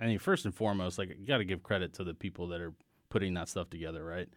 I 0.00 0.06
mean, 0.06 0.18
first 0.18 0.44
and 0.44 0.54
foremost, 0.54 0.98
like 0.98 1.10
you 1.18 1.26
got 1.26 1.38
to 1.38 1.44
give 1.44 1.62
credit 1.62 1.92
to 1.94 2.04
the 2.04 2.14
people 2.14 2.48
that 2.48 2.60
are 2.60 2.72
putting 3.10 3.34
that 3.34 3.48
stuff 3.48 3.68
together, 3.68 4.04
right? 4.04 4.28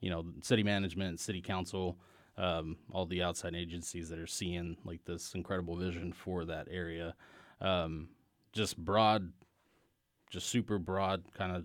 You 0.00 0.10
know, 0.10 0.24
city 0.42 0.62
management, 0.62 1.20
city 1.20 1.40
council, 1.40 1.96
um, 2.36 2.76
all 2.90 3.06
the 3.06 3.22
outside 3.22 3.54
agencies 3.54 4.08
that 4.08 4.18
are 4.18 4.26
seeing 4.26 4.76
like 4.84 5.04
this 5.04 5.34
incredible 5.34 5.76
vision 5.76 6.12
for 6.12 6.44
that 6.46 6.66
area. 6.70 7.14
Um, 7.60 8.08
just 8.52 8.76
broad, 8.76 9.32
just 10.30 10.48
super 10.48 10.78
broad 10.78 11.22
kind 11.34 11.54
of 11.54 11.64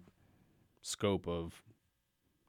scope 0.82 1.28
of 1.28 1.62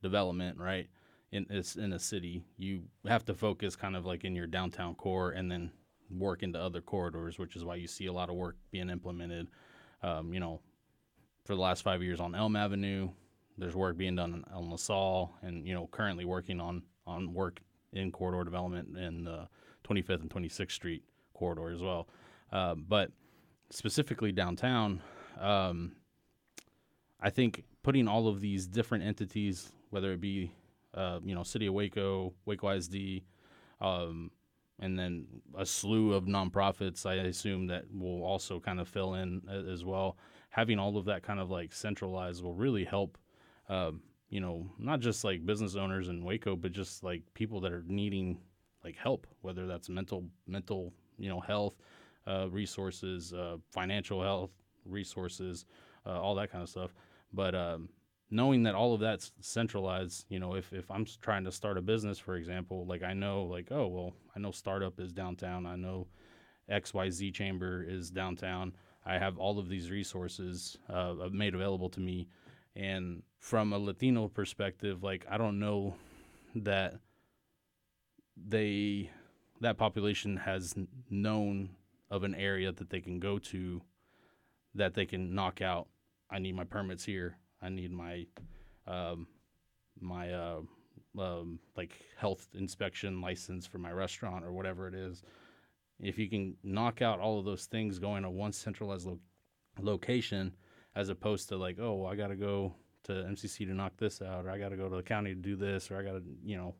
development, 0.03 0.59
right? 0.59 0.89
In 1.33 1.47
it's 1.51 1.77
in 1.77 1.93
a 1.93 1.99
city, 1.99 2.43
you 2.57 2.83
have 3.07 3.25
to 3.27 3.35
focus 3.35 3.77
kind 3.77 3.97
of 3.97 4.05
like 4.07 4.25
in 4.25 4.35
your 4.35 4.47
downtown 4.47 4.95
core 4.95 5.31
and 5.31 5.51
then 5.51 5.71
work 6.11 6.43
into 6.43 6.61
other 6.61 6.81
corridors, 6.81 7.39
which 7.39 7.57
is 7.57 7.65
why 7.65 7.77
you 7.77 7.87
see 7.87 8.07
a 8.07 8.13
lot 8.13 8.31
of 8.31 8.37
work 8.37 8.57
being 8.71 8.91
implemented. 8.91 9.49
Um, 10.03 10.33
you 10.33 10.41
know, 10.41 10.61
for 11.49 11.55
the 11.55 11.63
last 11.63 11.83
five 11.83 12.03
years 12.03 12.21
on 12.21 12.35
Elm 12.35 12.57
Avenue, 12.57 13.09
there's 13.57 13.75
work 13.75 13.97
being 13.97 14.17
done 14.17 14.45
on 14.53 14.71
LaSalle, 14.71 15.35
and 15.41 15.67
you 15.67 15.73
know, 15.73 15.89
currently 15.91 16.27
working 16.27 16.61
on 16.61 16.83
on 17.07 17.33
work 17.33 17.61
in 17.95 18.13
corridor 18.13 18.45
development 18.45 18.99
in 18.99 19.25
the 19.25 19.49
25th 19.83 20.21
and 20.21 20.29
26th 20.29 20.73
Street 20.73 21.03
corridor 21.33 21.71
as 21.71 21.81
well. 21.81 22.07
Uh, 22.53 22.75
but 22.75 23.13
specifically 23.71 24.31
downtown, 24.31 25.01
um, 25.41 25.93
I 27.19 27.31
think 27.31 27.65
putting 27.83 28.09
all 28.09 28.29
of 28.29 28.43
these 28.43 28.67
different 28.67 29.05
entities, 29.05 29.73
whether 29.89 30.13
it 30.13 30.21
be 30.21 30.53
uh, 30.93 31.21
you 31.25 31.35
know 31.35 31.45
City 31.45 31.65
of 31.65 31.73
Waco, 31.73 32.35
Waco 32.45 32.69
ISD, 32.69 33.23
um, 33.81 34.31
and 34.81 34.99
then 34.99 35.27
a 35.57 35.65
slew 35.65 36.13
of 36.13 36.27
nonprofits, 36.27 37.07
I 37.07 37.15
assume 37.15 37.69
that 37.69 37.85
will 37.91 38.23
also 38.23 38.61
kind 38.61 38.81
of 38.81 38.87
fill 38.87 39.15
in 39.15 39.41
as 39.49 39.83
well. 39.83 40.19
Having 40.59 40.81
all 40.81 40.97
of 40.97 41.05
that 41.05 41.23
kind 41.23 41.39
of 41.39 41.51
like 41.51 41.73
centralized 41.73 42.43
will 42.43 42.55
really 42.55 42.85
help. 42.85 43.17
Um, 43.69 44.03
you 44.29 44.41
know, 44.41 44.67
not 44.77 44.99
just 44.99 45.23
like 45.23 45.47
business 45.47 45.77
owners 45.77 46.09
in 46.09 46.25
Waco, 46.25 46.57
but 46.57 46.73
just 46.73 47.05
like 47.05 47.23
people 47.33 47.61
that 47.61 47.73
are 47.73 47.85
needing 47.87 48.39
like 48.83 48.97
help, 48.97 49.29
whether 49.43 49.69
that's 49.69 49.89
mental 49.89 50.25
mental 50.49 50.93
you 51.17 51.29
know 51.29 51.39
health 51.39 51.77
uh, 52.27 52.49
resources, 52.51 53.33
uh, 53.33 53.59
financial 53.71 54.21
health 54.21 54.51
resources, 54.85 55.65
uh, 56.05 56.21
all 56.21 56.35
that 56.35 56.51
kind 56.51 56.63
of 56.65 56.69
stuff. 56.69 56.93
But 57.33 57.55
um, 57.55 57.89
knowing 58.29 58.65
that 58.65 58.75
all 58.75 58.95
of 58.95 59.01
that's 59.01 59.31
centralized, 59.41 60.27
you 60.29 60.41
know, 60.41 60.57
if, 60.57 60.73
if 60.73 60.91
I'm 60.91 61.07
trying 61.23 61.45
to 61.45 61.53
start 61.53 61.79
a 61.79 61.83
business, 61.83 62.19
for 62.19 62.35
example, 62.35 62.85
like 62.85 63.05
I 63.05 63.15
know, 63.15 63.45
like, 63.45 63.69
oh, 63.71 63.87
well, 63.87 64.13
I 64.35 64.41
know 64.41 64.51
startup 64.51 64.99
is 64.99 65.13
downtown. 65.13 65.67
I 65.67 65.77
know 65.77 66.09
XYZ 66.71 67.33
chamber 67.33 67.85
is 67.87 68.11
downtown. 68.11 68.73
I 69.09 69.19
have 69.19 69.39
all 69.39 69.59
of 69.59 69.69
these 69.69 69.91
resources 69.91 70.77
uh, 70.89 71.15
made 71.33 71.55
available 71.55 71.89
to 71.91 72.01
me. 72.01 72.29
And 72.77 73.23
from 73.39 73.73
a 73.73 73.79
Latino 73.79 74.29
perspective, 74.29 75.03
like, 75.03 75.27
I 75.29 75.39
don't 75.39 75.59
know 75.59 75.95
that 76.55 77.01
they, 78.37 79.11
that 79.61 79.79
population 79.79 80.37
has 80.37 80.75
known 81.11 81.71
of 82.11 82.23
an 82.23 82.35
area 82.35 82.71
that 82.73 82.91
they 82.91 83.01
can 83.01 83.19
go 83.19 83.39
to 83.39 83.83
that 84.75 84.95
they 84.95 85.07
can 85.07 85.35
knock 85.35 85.61
out. 85.61 85.89
I 86.31 86.39
need 86.39 86.55
my 86.55 86.65
permits 86.65 87.05
here. 87.05 87.37
I 87.61 87.69
need 87.69 87.91
my 87.91 88.27
um, 88.87 89.27
my 90.01 90.33
uh, 90.33 90.61
um, 91.19 91.59
like 91.77 91.93
health 92.17 92.49
inspection 92.55 93.21
license 93.21 93.67
for 93.67 93.79
my 93.79 93.91
restaurant 93.93 94.45
or 94.45 94.53
whatever 94.53 94.89
it 94.89 94.95
is. 94.95 95.23
If 96.01 96.19
you 96.19 96.29
can 96.29 96.57
knock 96.63 97.03
out 97.03 97.21
all 97.21 97.39
of 97.39 97.45
those 97.45 97.67
things 97.67 97.99
going 97.99 98.23
to 98.23 98.31
one 98.31 98.53
centralized 98.53 99.07
lo- 99.07 99.19
location, 99.81 100.55
as 100.95 101.09
opposed 101.09 101.49
to 101.49 101.57
like, 101.57 101.79
oh, 101.81 102.07
I 102.07 102.15
got 102.15 102.29
to 102.29 102.37
go 102.37 102.75
to 103.05 103.13
MCC 103.13 103.67
to 103.67 103.75
knock 103.75 103.97
this 103.97 104.23
out, 104.23 104.47
or 104.47 104.51
I 104.51 104.59
got 104.59 104.69
to 104.71 104.77
go 104.77 104.89
to 104.89 104.97
the 104.97 105.03
county 105.03 105.35
to 105.35 105.41
do 105.41 105.57
this, 105.57 105.91
or 105.91 105.99
I 105.99 106.03
got 106.03 106.13
to, 106.13 106.23
you 106.45 106.57
know, 106.57 106.75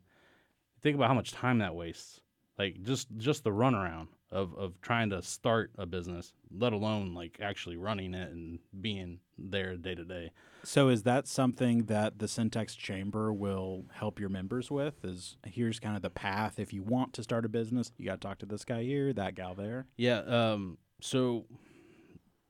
think 0.81 0.95
about 0.95 1.07
how 1.07 1.13
much 1.13 1.31
time 1.31 1.59
that 1.59 1.75
wastes. 1.75 2.21
Like 2.57 2.81
just 2.83 3.07
just 3.17 3.43
the 3.43 3.51
runaround 3.51 4.07
of 4.31 4.53
of 4.55 4.79
trying 4.81 5.09
to 5.09 5.21
start 5.21 5.71
a 5.77 5.85
business, 5.85 6.33
let 6.51 6.73
alone 6.73 7.13
like 7.13 7.37
actually 7.41 7.77
running 7.77 8.13
it 8.13 8.31
and 8.31 8.59
being 8.81 9.19
there 9.37 9.75
day 9.75 9.95
to 9.95 10.03
day. 10.03 10.31
So 10.63 10.89
is 10.89 11.03
that 11.03 11.27
something 11.27 11.85
that 11.85 12.19
the 12.19 12.27
Cen-Tex 12.27 12.75
Chamber 12.75 13.31
will 13.31 13.85
help 13.93 14.19
your 14.19 14.29
members 14.29 14.69
with? 14.69 15.03
Is 15.03 15.37
here's 15.45 15.79
kind 15.79 15.95
of 15.95 16.01
the 16.01 16.09
path 16.09 16.59
if 16.59 16.73
you 16.73 16.83
want 16.83 17.13
to 17.13 17.23
start 17.23 17.45
a 17.45 17.49
business, 17.49 17.91
you 17.97 18.05
got 18.05 18.21
to 18.21 18.27
talk 18.27 18.39
to 18.39 18.45
this 18.45 18.65
guy 18.65 18.83
here, 18.83 19.13
that 19.13 19.35
gal 19.35 19.55
there. 19.55 19.87
Yeah. 19.97 20.19
Um. 20.19 20.77
So 21.01 21.45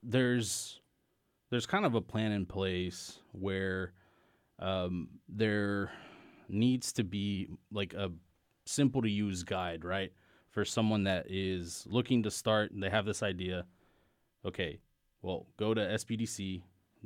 there's 0.02 0.80
there's 1.50 1.65
kind 1.65 1.86
of 1.86 1.96
a 1.96 2.02
plan 2.02 2.32
in 2.32 2.46
place 2.46 3.20
where 3.32 3.94
um, 4.60 5.10
there 5.28 5.92
needs 6.48 6.94
to 6.94 7.04
be 7.04 7.48
like 7.72 7.94
a 7.94 8.12
simple 8.65 9.02
to 9.02 9.10
use 9.10 9.44
guide, 9.44 9.84
right? 9.84 10.12
For 10.52 10.66
someone 10.66 11.04
that 11.04 11.28
is 11.30 11.86
looking 11.90 12.24
to 12.24 12.32
start 12.32 12.72
and 12.72 12.82
they 12.82 12.90
have 12.90 13.06
this 13.06 13.24
idea 13.24 13.66
okay 14.46 14.80
well 15.22 15.46
go 15.58 15.74
to 15.74 15.82
SBDC 15.82 16.62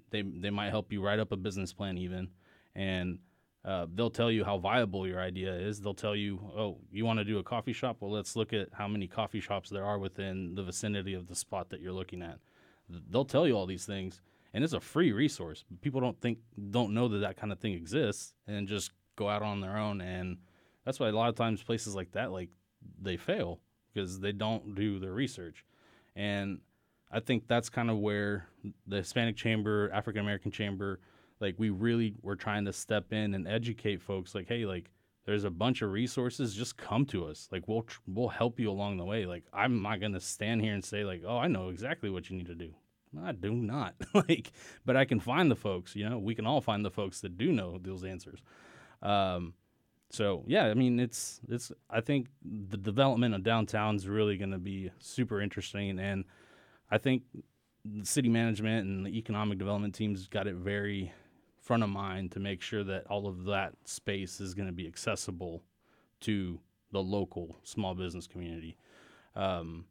they, 0.09 0.21
they 0.21 0.49
might 0.49 0.69
help 0.69 0.91
you 0.91 1.01
write 1.01 1.19
up 1.19 1.31
a 1.31 1.37
business 1.37 1.73
plan 1.73 1.97
even 1.97 2.29
and 2.75 3.19
uh, 3.65 3.85
they'll 3.93 4.09
tell 4.09 4.29
you 4.29 4.43
how 4.43 4.57
viable 4.57 5.07
your 5.07 5.21
idea 5.21 5.53
is. 5.53 5.79
They'll 5.79 5.93
tell 5.93 6.15
you 6.15 6.39
oh 6.55 6.77
you 6.91 7.05
want 7.05 7.19
to 7.19 7.25
do 7.25 7.39
a 7.39 7.43
coffee 7.43 7.73
shop? 7.73 7.97
Well 7.99 8.11
let's 8.11 8.35
look 8.35 8.53
at 8.53 8.69
how 8.73 8.87
many 8.87 9.07
coffee 9.07 9.39
shops 9.39 9.69
there 9.69 9.85
are 9.85 9.99
within 9.99 10.55
the 10.55 10.63
vicinity 10.63 11.13
of 11.13 11.27
the 11.27 11.35
spot 11.35 11.69
that 11.69 11.81
you're 11.81 11.93
looking 11.93 12.21
at. 12.21 12.39
They'll 13.09 13.25
tell 13.25 13.47
you 13.47 13.55
all 13.55 13.65
these 13.65 13.85
things 13.85 14.21
and 14.53 14.63
it's 14.63 14.73
a 14.73 14.79
free 14.79 15.11
resource. 15.11 15.63
People 15.81 16.01
don't 16.01 16.19
think 16.19 16.39
don't 16.71 16.93
know 16.93 17.07
that 17.07 17.19
that 17.19 17.37
kind 17.37 17.51
of 17.51 17.59
thing 17.59 17.73
exists 17.73 18.33
and 18.47 18.67
just 18.67 18.91
go 19.15 19.29
out 19.29 19.41
on 19.41 19.61
their 19.61 19.77
own 19.77 20.01
and 20.01 20.37
that's 20.85 20.99
why 20.99 21.07
a 21.07 21.11
lot 21.11 21.29
of 21.29 21.35
times 21.35 21.63
places 21.63 21.95
like 21.95 22.11
that 22.11 22.31
like 22.31 22.49
they 23.01 23.17
fail 23.17 23.59
because 23.93 24.19
they 24.19 24.31
don't 24.31 24.75
do 24.75 24.99
their 24.99 25.13
research. 25.13 25.65
And 26.15 26.59
I 27.11 27.19
think 27.19 27.47
that's 27.47 27.69
kind 27.69 27.89
of 27.89 27.97
where 27.97 28.47
the 28.87 28.97
Hispanic 28.97 29.35
Chamber, 29.35 29.89
African 29.93 30.21
American 30.21 30.51
Chamber, 30.51 30.99
like 31.39 31.55
we 31.57 31.69
really 31.69 32.15
were 32.21 32.35
trying 32.35 32.65
to 32.65 32.73
step 32.73 33.13
in 33.13 33.33
and 33.33 33.47
educate 33.47 34.01
folks 34.01 34.33
like, 34.33 34.47
hey, 34.47 34.65
like 34.65 34.89
there's 35.25 35.43
a 35.43 35.49
bunch 35.49 35.81
of 35.81 35.91
resources, 35.91 36.53
just 36.53 36.77
come 36.77 37.05
to 37.07 37.25
us. 37.25 37.47
Like 37.51 37.67
we'll 37.67 37.85
we'll 38.07 38.29
help 38.29 38.59
you 38.59 38.69
along 38.69 38.97
the 38.97 39.05
way. 39.05 39.25
Like 39.25 39.43
I'm 39.53 39.81
not 39.81 39.99
going 39.99 40.13
to 40.13 40.19
stand 40.19 40.61
here 40.61 40.73
and 40.73 40.83
say 40.83 41.03
like, 41.03 41.23
"Oh, 41.25 41.37
I 41.37 41.47
know 41.47 41.69
exactly 41.69 42.09
what 42.09 42.29
you 42.29 42.37
need 42.37 42.47
to 42.47 42.55
do." 42.55 42.73
I 43.23 43.31
do 43.31 43.53
not. 43.53 43.95
like 44.13 44.51
but 44.85 44.97
I 44.97 45.05
can 45.05 45.19
find 45.19 45.49
the 45.49 45.55
folks, 45.55 45.95
you 45.95 46.09
know. 46.09 46.17
We 46.17 46.35
can 46.35 46.45
all 46.45 46.61
find 46.61 46.83
the 46.83 46.91
folks 46.91 47.21
that 47.21 47.37
do 47.37 47.51
know 47.51 47.79
those 47.81 48.03
answers. 48.03 48.41
Um, 49.01 49.53
so 50.13 50.43
yeah, 50.45 50.65
I 50.65 50.75
mean 50.75 50.99
it's 50.99 51.41
it's 51.49 51.71
I 51.89 51.99
think 51.99 52.27
the 52.43 52.77
development 52.77 53.33
of 53.33 53.43
downtown 53.43 53.95
is 53.95 54.07
really 54.07 54.37
going 54.37 54.51
to 54.51 54.59
be 54.59 54.91
super 54.99 55.41
interesting, 55.41 55.99
and 55.99 56.23
I 56.91 56.99
think 56.99 57.23
the 57.83 58.05
city 58.05 58.29
management 58.29 58.87
and 58.87 59.05
the 59.05 59.17
economic 59.17 59.57
development 59.57 59.95
teams 59.95 60.27
got 60.27 60.47
it 60.47 60.55
very 60.55 61.11
front 61.59 61.81
of 61.81 61.89
mind 61.89 62.31
to 62.33 62.39
make 62.39 62.61
sure 62.61 62.83
that 62.83 63.07
all 63.07 63.25
of 63.25 63.45
that 63.45 63.73
space 63.85 64.39
is 64.39 64.53
going 64.53 64.67
to 64.67 64.73
be 64.73 64.87
accessible 64.87 65.63
to 66.21 66.59
the 66.91 67.01
local 67.01 67.57
small 67.63 67.95
business 67.95 68.27
community. 68.27 68.77
Um, 69.35 69.85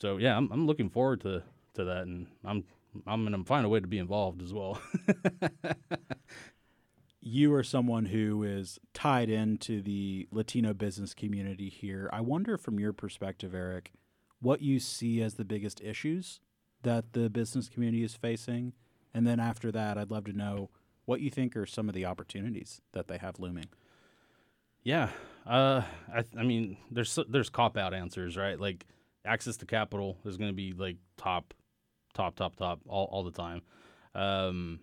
so 0.00 0.16
yeah, 0.16 0.36
I'm, 0.38 0.50
I'm 0.50 0.66
looking 0.66 0.88
forward 0.88 1.20
to 1.20 1.42
to 1.74 1.84
that, 1.84 2.04
and 2.04 2.28
I'm 2.46 2.64
I'm 3.06 3.30
to 3.30 3.44
find 3.44 3.66
a 3.66 3.68
way 3.68 3.80
to 3.80 3.86
be 3.86 3.98
involved 3.98 4.40
as 4.40 4.54
well. 4.54 4.80
you 7.20 7.52
are 7.54 7.62
someone 7.62 8.06
who 8.06 8.42
is 8.42 8.78
tied 8.94 9.28
into 9.28 9.82
the 9.82 10.26
Latino 10.30 10.72
business 10.72 11.14
community 11.14 11.68
here. 11.68 12.08
I 12.12 12.20
wonder, 12.20 12.56
from 12.56 12.80
your 12.80 12.92
perspective, 12.92 13.54
Eric, 13.54 13.92
what 14.40 14.62
you 14.62 14.80
see 14.80 15.22
as 15.22 15.34
the 15.34 15.44
biggest 15.44 15.80
issues 15.82 16.40
that 16.82 17.12
the 17.12 17.28
business 17.28 17.68
community 17.68 18.02
is 18.02 18.14
facing. 18.14 18.72
And 19.12 19.26
then 19.26 19.38
after 19.38 19.70
that, 19.72 19.98
I'd 19.98 20.10
love 20.10 20.24
to 20.24 20.32
know 20.32 20.70
what 21.04 21.20
you 21.20 21.30
think 21.30 21.56
are 21.56 21.66
some 21.66 21.88
of 21.88 21.94
the 21.94 22.06
opportunities 22.06 22.80
that 22.92 23.08
they 23.08 23.18
have 23.18 23.38
looming. 23.38 23.66
Yeah, 24.82 25.10
uh, 25.46 25.82
I, 26.14 26.24
I 26.38 26.42
mean, 26.42 26.78
there's 26.90 27.18
there's 27.28 27.50
cop 27.50 27.76
out 27.76 27.92
answers, 27.92 28.36
right? 28.36 28.58
Like 28.58 28.86
access 29.26 29.58
to 29.58 29.66
capital 29.66 30.16
is 30.24 30.38
going 30.38 30.50
to 30.50 30.56
be 30.56 30.72
like 30.72 30.96
top, 31.18 31.52
top, 32.14 32.36
top, 32.36 32.56
top 32.56 32.80
all 32.88 33.06
all 33.12 33.24
the 33.24 33.30
time. 33.30 33.60
Um, 34.14 34.80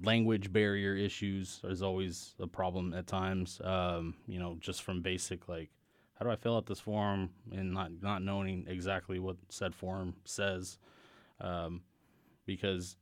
language 0.00 0.52
barrier 0.52 0.94
issues 0.94 1.60
is 1.64 1.82
always 1.82 2.34
a 2.40 2.46
problem 2.46 2.94
at 2.94 3.06
times. 3.06 3.60
Um, 3.62 4.14
you 4.26 4.38
know, 4.38 4.56
just 4.60 4.82
from 4.82 5.02
basic 5.02 5.48
like, 5.48 5.70
how 6.14 6.24
do 6.24 6.30
I 6.30 6.36
fill 6.36 6.56
out 6.56 6.66
this 6.66 6.80
form 6.80 7.30
and 7.50 7.72
not 7.72 7.90
not 8.00 8.22
knowing 8.22 8.66
exactly 8.68 9.18
what 9.18 9.36
said 9.48 9.74
form 9.74 10.14
says, 10.24 10.78
um, 11.40 11.82
because 12.46 12.96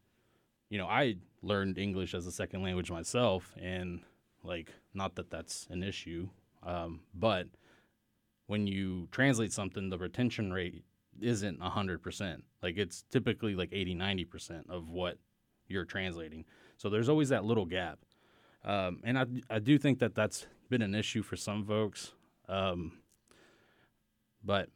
you 0.68 0.78
know 0.78 0.86
I 0.86 1.16
learned 1.42 1.78
English 1.78 2.14
as 2.14 2.26
a 2.26 2.32
second 2.32 2.62
language 2.62 2.90
myself, 2.90 3.54
and 3.60 4.00
like 4.42 4.72
not 4.94 5.14
that 5.16 5.30
that's 5.30 5.66
an 5.70 5.82
issue, 5.82 6.28
um, 6.62 7.00
but 7.14 7.46
when 8.46 8.66
you 8.66 9.06
translate 9.12 9.52
something, 9.52 9.90
the 9.90 9.98
retention 9.98 10.52
rate 10.52 10.82
isn't 11.20 11.60
100%. 11.60 12.42
Like 12.62 12.76
it's 12.78 13.04
typically 13.10 13.54
like 13.54 13.68
80, 13.72 13.94
90% 13.94 14.68
of 14.68 14.88
what 14.88 15.18
you're 15.68 15.84
translating. 15.84 16.44
So 16.80 16.88
there's 16.88 17.10
always 17.10 17.28
that 17.28 17.44
little 17.44 17.66
gap. 17.66 17.98
Um, 18.64 19.00
and 19.04 19.18
I, 19.18 19.26
I 19.50 19.58
do 19.58 19.76
think 19.76 19.98
that 19.98 20.14
that's 20.14 20.46
been 20.70 20.80
an 20.80 20.94
issue 20.94 21.22
for 21.22 21.36
some 21.36 21.62
folks. 21.62 22.12
Um, 22.48 23.00
but 24.42 24.70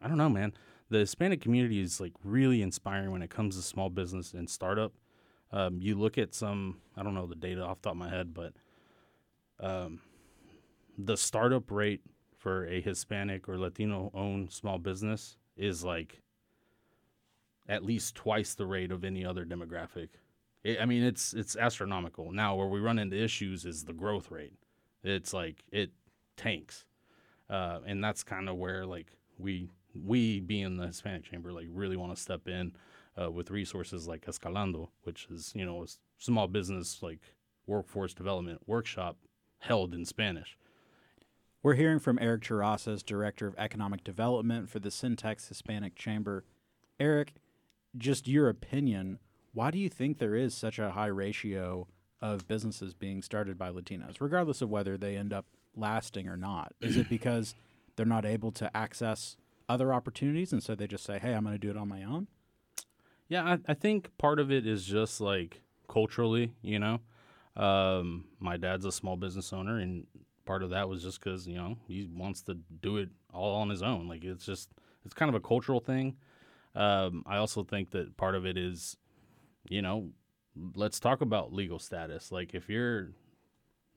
I 0.00 0.08
don't 0.08 0.16
know, 0.16 0.30
man. 0.30 0.54
The 0.88 1.00
Hispanic 1.00 1.42
community 1.42 1.82
is 1.82 2.00
like 2.00 2.14
really 2.24 2.62
inspiring 2.62 3.10
when 3.10 3.20
it 3.20 3.28
comes 3.28 3.56
to 3.56 3.62
small 3.62 3.90
business 3.90 4.32
and 4.32 4.48
startup. 4.48 4.94
Um, 5.52 5.78
you 5.78 5.94
look 5.94 6.16
at 6.16 6.34
some, 6.34 6.78
I 6.96 7.02
don't 7.02 7.14
know 7.14 7.26
the 7.26 7.34
data 7.34 7.62
off 7.62 7.82
the 7.82 7.90
top 7.90 7.92
of 7.92 7.98
my 7.98 8.08
head, 8.08 8.32
but 8.32 8.54
um, 9.60 10.00
the 10.96 11.18
startup 11.18 11.70
rate 11.70 12.00
for 12.38 12.66
a 12.66 12.80
Hispanic 12.80 13.46
or 13.46 13.58
Latino 13.58 14.10
owned 14.14 14.52
small 14.52 14.78
business 14.78 15.36
is 15.54 15.84
like 15.84 16.22
at 17.68 17.84
least 17.84 18.14
twice 18.14 18.54
the 18.54 18.66
rate 18.66 18.90
of 18.90 19.04
any 19.04 19.22
other 19.22 19.44
demographic. 19.44 20.08
It, 20.64 20.80
I 20.80 20.86
mean, 20.86 21.02
it's 21.02 21.34
it's 21.34 21.56
astronomical. 21.56 22.32
Now, 22.32 22.56
where 22.56 22.66
we 22.66 22.80
run 22.80 22.98
into 22.98 23.16
issues 23.16 23.64
is 23.64 23.84
the 23.84 23.92
growth 23.92 24.30
rate. 24.30 24.54
It's 25.02 25.32
like 25.32 25.64
it 25.70 25.90
tanks, 26.36 26.84
uh, 27.48 27.80
and 27.86 28.02
that's 28.02 28.22
kind 28.22 28.48
of 28.48 28.56
where 28.56 28.84
like 28.84 29.12
we 29.38 29.68
we 29.94 30.40
being 30.40 30.76
the 30.76 30.88
Hispanic 30.88 31.24
Chamber 31.24 31.52
like 31.52 31.66
really 31.70 31.96
want 31.96 32.14
to 32.14 32.20
step 32.20 32.48
in 32.48 32.72
uh, 33.20 33.30
with 33.30 33.50
resources 33.50 34.06
like 34.06 34.26
Escalando, 34.26 34.88
which 35.02 35.28
is 35.30 35.52
you 35.54 35.64
know 35.64 35.82
a 35.82 35.86
small 36.18 36.46
business 36.48 37.02
like 37.02 37.20
workforce 37.66 38.14
development 38.14 38.62
workshop 38.66 39.16
held 39.60 39.94
in 39.94 40.04
Spanish. 40.04 40.56
We're 41.62 41.74
hearing 41.74 41.98
from 41.98 42.18
Eric 42.20 42.42
Terrazas, 42.42 43.04
Director 43.04 43.48
of 43.48 43.54
Economic 43.58 44.04
Development 44.04 44.70
for 44.70 44.78
the 44.78 44.92
Cen-Tex 44.92 45.48
Hispanic 45.48 45.96
Chamber. 45.96 46.44
Eric, 47.00 47.34
just 47.96 48.28
your 48.28 48.48
opinion, 48.48 49.18
why 49.58 49.72
do 49.72 49.78
you 49.78 49.88
think 49.88 50.18
there 50.18 50.36
is 50.36 50.54
such 50.54 50.78
a 50.78 50.92
high 50.92 51.08
ratio 51.08 51.88
of 52.20 52.46
businesses 52.46 52.94
being 52.94 53.22
started 53.22 53.58
by 53.58 53.70
Latinos, 53.70 54.20
regardless 54.20 54.62
of 54.62 54.70
whether 54.70 54.96
they 54.96 55.16
end 55.16 55.32
up 55.32 55.46
lasting 55.74 56.28
or 56.28 56.36
not? 56.36 56.74
Is 56.80 56.96
it 56.96 57.08
because 57.10 57.56
they're 57.96 58.06
not 58.06 58.24
able 58.24 58.52
to 58.52 58.76
access 58.76 59.36
other 59.68 59.92
opportunities 59.92 60.52
and 60.52 60.62
so 60.62 60.76
they 60.76 60.86
just 60.86 61.02
say, 61.02 61.18
hey, 61.18 61.32
I'm 61.32 61.42
going 61.42 61.56
to 61.56 61.58
do 61.58 61.70
it 61.70 61.76
on 61.76 61.88
my 61.88 62.04
own? 62.04 62.28
Yeah, 63.26 63.42
I, 63.42 63.58
I 63.66 63.74
think 63.74 64.16
part 64.16 64.38
of 64.38 64.52
it 64.52 64.64
is 64.64 64.84
just 64.84 65.20
like 65.20 65.60
culturally, 65.88 66.52
you 66.62 66.78
know. 66.78 67.00
Um, 67.56 68.26
my 68.38 68.58
dad's 68.58 68.84
a 68.84 68.92
small 68.92 69.16
business 69.16 69.52
owner, 69.52 69.80
and 69.80 70.06
part 70.46 70.62
of 70.62 70.70
that 70.70 70.88
was 70.88 71.02
just 71.02 71.18
because 71.18 71.48
you 71.48 71.56
know 71.56 71.76
he 71.88 72.08
wants 72.14 72.42
to 72.42 72.54
do 72.80 72.98
it 72.98 73.08
all 73.34 73.56
on 73.56 73.70
his 73.70 73.82
own. 73.82 74.06
Like 74.06 74.22
it's 74.22 74.46
just 74.46 74.70
it's 75.04 75.14
kind 75.14 75.28
of 75.28 75.34
a 75.34 75.40
cultural 75.40 75.80
thing. 75.80 76.16
Um, 76.76 77.24
I 77.26 77.38
also 77.38 77.64
think 77.64 77.90
that 77.90 78.16
part 78.16 78.36
of 78.36 78.46
it 78.46 78.56
is, 78.56 78.96
you 79.68 79.82
know, 79.82 80.10
let's 80.74 81.00
talk 81.00 81.20
about 81.20 81.52
legal 81.52 81.78
status. 81.78 82.32
Like 82.32 82.54
if 82.54 82.68
you're 82.68 83.10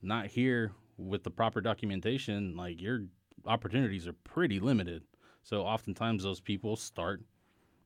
not 0.02 0.26
here 0.26 0.72
with 0.96 1.24
the 1.24 1.30
proper 1.30 1.60
documentation, 1.60 2.56
like 2.56 2.80
your 2.80 3.04
opportunities 3.46 4.06
are 4.06 4.14
pretty 4.24 4.60
limited. 4.60 5.02
So 5.42 5.62
oftentimes 5.62 6.22
those 6.22 6.40
people 6.40 6.76
start 6.76 7.22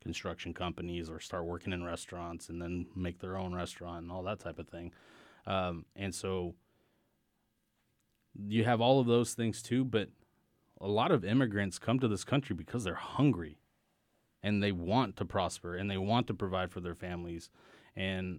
construction 0.02 0.54
companies 0.54 1.10
or 1.10 1.18
start 1.20 1.44
working 1.44 1.72
in 1.72 1.82
restaurants 1.82 2.48
and 2.48 2.60
then 2.60 2.86
make 2.94 3.18
their 3.18 3.36
own 3.36 3.54
restaurant 3.54 4.02
and 4.02 4.12
all 4.12 4.22
that 4.22 4.40
type 4.40 4.58
of 4.58 4.68
thing. 4.68 4.92
Um, 5.46 5.84
and 5.94 6.14
so 6.14 6.54
you 8.46 8.64
have 8.64 8.80
all 8.80 9.00
of 9.00 9.06
those 9.06 9.34
things 9.34 9.62
too, 9.62 9.84
but 9.84 10.08
a 10.80 10.88
lot 10.88 11.10
of 11.10 11.24
immigrants 11.24 11.78
come 11.78 11.98
to 12.00 12.08
this 12.08 12.24
country 12.24 12.54
because 12.54 12.84
they're 12.84 12.94
hungry 12.94 13.58
and 14.46 14.62
they 14.62 14.70
want 14.70 15.16
to 15.16 15.24
prosper 15.24 15.74
and 15.74 15.90
they 15.90 15.98
want 15.98 16.28
to 16.28 16.32
provide 16.34 16.70
for 16.70 16.80
their 16.80 16.94
families. 16.94 17.50
And 17.96 18.38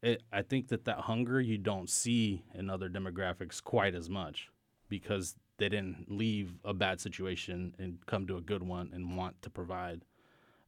it, 0.00 0.22
I 0.32 0.42
think 0.42 0.68
that 0.68 0.84
that 0.84 0.98
hunger 0.98 1.40
you 1.40 1.58
don't 1.58 1.90
see 1.90 2.44
in 2.54 2.70
other 2.70 2.88
demographics 2.88 3.60
quite 3.62 3.96
as 3.96 4.08
much 4.08 4.48
because 4.88 5.34
they 5.58 5.68
didn't 5.68 6.06
leave 6.08 6.52
a 6.64 6.72
bad 6.72 7.00
situation 7.00 7.74
and 7.80 7.98
come 8.06 8.28
to 8.28 8.36
a 8.36 8.40
good 8.40 8.62
one 8.62 8.90
and 8.94 9.16
want 9.16 9.42
to 9.42 9.50
provide 9.50 10.04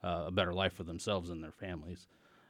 uh, 0.03 0.25
a 0.27 0.31
better 0.33 0.53
life 0.53 0.73
for 0.73 0.83
themselves 0.83 1.31
and 1.31 1.45
their 1.45 1.53
families. 1.53 2.09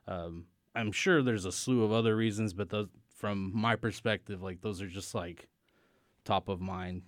Um, 0.08 0.46
I'm 0.74 0.92
sure 0.92 1.22
there's 1.22 1.44
a 1.44 1.52
slew 1.52 1.84
of 1.84 1.92
other 1.92 2.16
reasons, 2.16 2.54
but 2.54 2.70
those, 2.70 2.88
from 3.14 3.50
my 3.54 3.76
perspective, 3.76 4.42
like 4.42 4.62
those 4.62 4.80
are 4.80 4.88
just 4.88 5.14
like 5.14 5.48
top 6.24 6.48
of 6.48 6.62
mind. 6.62 7.02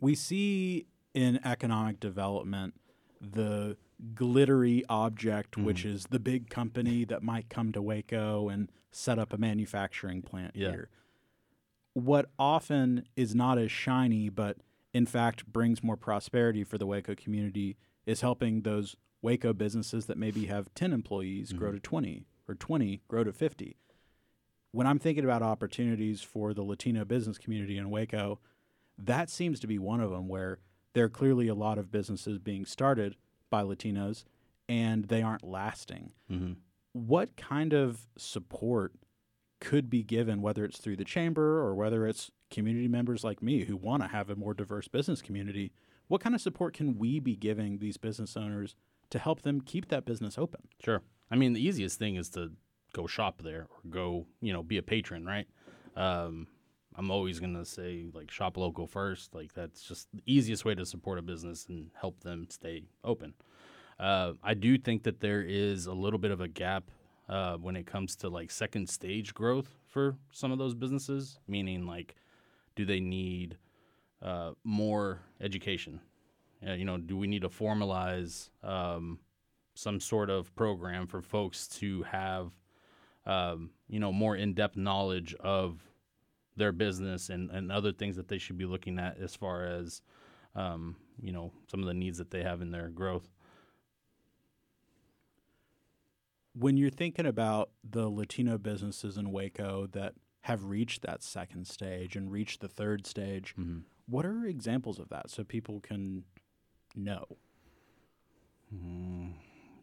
We 0.00 0.14
see 0.14 0.86
in 1.12 1.38
economic 1.44 2.00
development 2.00 2.72
the 3.20 3.76
glittery 4.14 4.84
object, 4.88 5.52
mm-hmm. 5.52 5.64
which 5.64 5.84
is 5.84 6.06
the 6.10 6.18
big 6.18 6.48
company 6.50 7.04
that 7.04 7.22
might 7.22 7.48
come 7.48 7.72
to 7.72 7.82
Waco 7.82 8.48
and 8.48 8.70
set 8.90 9.18
up 9.18 9.32
a 9.32 9.38
manufacturing 9.38 10.22
plant 10.22 10.52
yeah. 10.54 10.70
here. 10.70 10.88
What 11.92 12.30
often 12.38 13.06
is 13.16 13.34
not 13.34 13.58
as 13.58 13.70
shiny, 13.70 14.28
but 14.28 14.58
in 14.92 15.06
fact 15.06 15.46
brings 15.46 15.82
more 15.82 15.96
prosperity 15.96 16.64
for 16.64 16.78
the 16.78 16.86
Waco 16.86 17.14
community, 17.14 17.76
is 18.06 18.20
helping 18.20 18.62
those 18.62 18.96
Waco 19.22 19.52
businesses 19.52 20.06
that 20.06 20.16
maybe 20.16 20.46
have 20.46 20.72
10 20.74 20.92
employees 20.92 21.50
mm-hmm. 21.50 21.58
grow 21.58 21.72
to 21.72 21.80
20 21.80 22.26
or 22.48 22.54
20 22.54 23.02
grow 23.08 23.24
to 23.24 23.32
50 23.32 23.76
when 24.72 24.86
I'm 24.86 24.98
thinking 24.98 25.24
about 25.24 25.42
opportunities 25.42 26.22
for 26.22 26.54
the 26.54 26.62
Latino 26.62 27.04
business 27.04 27.38
community 27.38 27.76
in 27.76 27.90
Waco, 27.90 28.38
that 28.98 29.30
seems 29.30 29.58
to 29.60 29.66
be 29.66 29.78
one 29.78 30.00
of 30.00 30.10
them 30.10 30.28
where 30.28 30.58
there 30.92 31.04
are 31.04 31.10
clearly 31.10 31.48
a 31.48 31.54
lot 31.54 31.78
of 31.78 31.90
businesses 31.90 32.38
being 32.38 32.64
started 32.64 33.16
by 33.50 33.62
Latinos 33.62 34.24
and 34.68 35.06
they 35.06 35.22
aren't 35.22 35.44
lasting. 35.44 36.12
Mm-hmm. 36.30 36.52
What 36.92 37.36
kind 37.36 37.72
of 37.72 38.06
support 38.16 38.94
could 39.60 39.90
be 39.90 40.02
given, 40.02 40.40
whether 40.42 40.64
it's 40.64 40.78
through 40.78 40.96
the 40.96 41.04
chamber 41.04 41.60
or 41.60 41.74
whether 41.74 42.06
it's 42.06 42.30
community 42.50 42.88
members 42.88 43.22
like 43.22 43.42
me 43.42 43.64
who 43.64 43.76
want 43.76 44.02
to 44.02 44.08
have 44.08 44.30
a 44.30 44.36
more 44.36 44.54
diverse 44.54 44.88
business 44.88 45.20
community? 45.20 45.72
What 46.08 46.20
kind 46.20 46.34
of 46.34 46.40
support 46.40 46.74
can 46.74 46.98
we 46.98 47.20
be 47.20 47.36
giving 47.36 47.78
these 47.78 47.96
business 47.96 48.36
owners 48.36 48.74
to 49.10 49.18
help 49.18 49.42
them 49.42 49.60
keep 49.60 49.88
that 49.88 50.04
business 50.04 50.38
open? 50.38 50.62
Sure. 50.82 51.02
I 51.30 51.36
mean, 51.36 51.52
the 51.52 51.64
easiest 51.64 51.98
thing 51.98 52.16
is 52.16 52.28
to 52.30 52.52
go 52.92 53.06
shop 53.06 53.42
there 53.42 53.66
or 53.70 53.90
go, 53.90 54.26
you 54.40 54.52
know, 54.52 54.62
be 54.62 54.78
a 54.78 54.82
patron, 54.82 55.24
right? 55.24 55.46
Um, 55.96 56.48
I'm 56.96 57.10
always 57.10 57.40
gonna 57.40 57.64
say 57.64 58.06
like 58.12 58.30
shop 58.30 58.56
local 58.56 58.86
first. 58.86 59.34
Like 59.34 59.52
that's 59.54 59.82
just 59.82 60.08
the 60.12 60.22
easiest 60.26 60.64
way 60.64 60.74
to 60.74 60.84
support 60.84 61.18
a 61.18 61.22
business 61.22 61.66
and 61.68 61.90
help 62.00 62.20
them 62.20 62.46
stay 62.50 62.82
open. 63.04 63.34
Uh, 63.98 64.32
I 64.42 64.54
do 64.54 64.78
think 64.78 65.02
that 65.04 65.20
there 65.20 65.42
is 65.42 65.86
a 65.86 65.92
little 65.92 66.18
bit 66.18 66.30
of 66.30 66.40
a 66.40 66.48
gap 66.48 66.90
uh, 67.28 67.56
when 67.56 67.76
it 67.76 67.86
comes 67.86 68.16
to 68.16 68.28
like 68.28 68.50
second 68.50 68.88
stage 68.88 69.34
growth 69.34 69.76
for 69.88 70.16
some 70.32 70.52
of 70.52 70.58
those 70.58 70.74
businesses. 70.74 71.38
Meaning, 71.46 71.86
like, 71.86 72.16
do 72.76 72.84
they 72.84 73.00
need 73.00 73.56
uh, 74.22 74.52
more 74.64 75.20
education? 75.40 76.00
Uh, 76.66 76.72
you 76.72 76.84
know, 76.84 76.98
do 76.98 77.16
we 77.16 77.26
need 77.26 77.42
to 77.42 77.48
formalize 77.48 78.50
um, 78.62 79.18
some 79.74 80.00
sort 80.00 80.28
of 80.28 80.54
program 80.56 81.06
for 81.06 81.22
folks 81.22 81.66
to 81.68 82.02
have 82.02 82.50
um, 83.26 83.70
you 83.88 84.00
know, 84.00 84.12
more 84.12 84.36
in 84.36 84.54
depth 84.54 84.76
knowledge 84.76 85.34
of 85.40 85.80
their 86.56 86.72
business 86.72 87.28
and, 87.28 87.50
and 87.50 87.70
other 87.70 87.92
things 87.92 88.16
that 88.16 88.28
they 88.28 88.38
should 88.38 88.58
be 88.58 88.66
looking 88.66 88.98
at 88.98 89.18
as 89.18 89.34
far 89.34 89.64
as, 89.64 90.02
um, 90.54 90.96
you 91.20 91.32
know, 91.32 91.52
some 91.68 91.80
of 91.80 91.86
the 91.86 91.94
needs 91.94 92.18
that 92.18 92.30
they 92.30 92.42
have 92.42 92.60
in 92.60 92.70
their 92.70 92.88
growth. 92.88 93.28
When 96.54 96.76
you're 96.76 96.90
thinking 96.90 97.26
about 97.26 97.70
the 97.88 98.08
Latino 98.08 98.58
businesses 98.58 99.16
in 99.16 99.30
Waco 99.30 99.86
that 99.92 100.14
have 100.42 100.64
reached 100.64 101.02
that 101.02 101.22
second 101.22 101.66
stage 101.66 102.16
and 102.16 102.30
reached 102.30 102.60
the 102.60 102.68
third 102.68 103.06
stage, 103.06 103.54
mm-hmm. 103.58 103.80
what 104.06 104.26
are 104.26 104.44
examples 104.44 104.98
of 104.98 105.08
that 105.10 105.30
so 105.30 105.44
people 105.44 105.80
can 105.80 106.24
know? 106.96 107.24
Mm, 108.74 109.34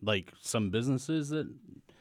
like 0.01 0.33
some 0.41 0.69
businesses 0.69 1.29
that 1.29 1.47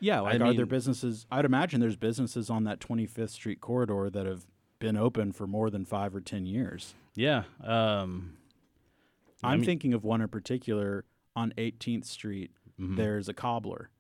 yeah, 0.01 0.21
like 0.21 0.35
I 0.35 0.37
are 0.37 0.49
mean, 0.49 0.57
there 0.57 0.67
businesses? 0.67 1.27
I'd 1.31 1.45
imagine 1.45 1.81
there's 1.81 1.97
businesses 1.97 2.51
on 2.51 2.65
that 2.65 2.81
25th 2.81 3.31
Street 3.31 3.61
corridor 3.61 4.11
that 4.11 4.27
have 4.27 4.47
been 4.79 4.97
open 4.97 5.33
for 5.33 5.47
more 5.47 5.71
than 5.71 5.85
five 5.85 6.15
or 6.15 6.21
ten 6.21 6.47
years. 6.47 6.95
Yeah, 7.15 7.45
um, 7.65 8.37
I'm 9.43 9.61
mean, 9.61 9.67
thinking 9.67 9.95
of 9.95 10.05
one 10.05 10.21
in 10.21 10.29
particular 10.29 11.05
on 11.35 11.53
18th 11.57 12.07
Street. 12.07 12.51
Mm-hmm. 12.81 12.97
There's 12.97 13.29
a 13.29 13.35
cobbler, 13.35 13.91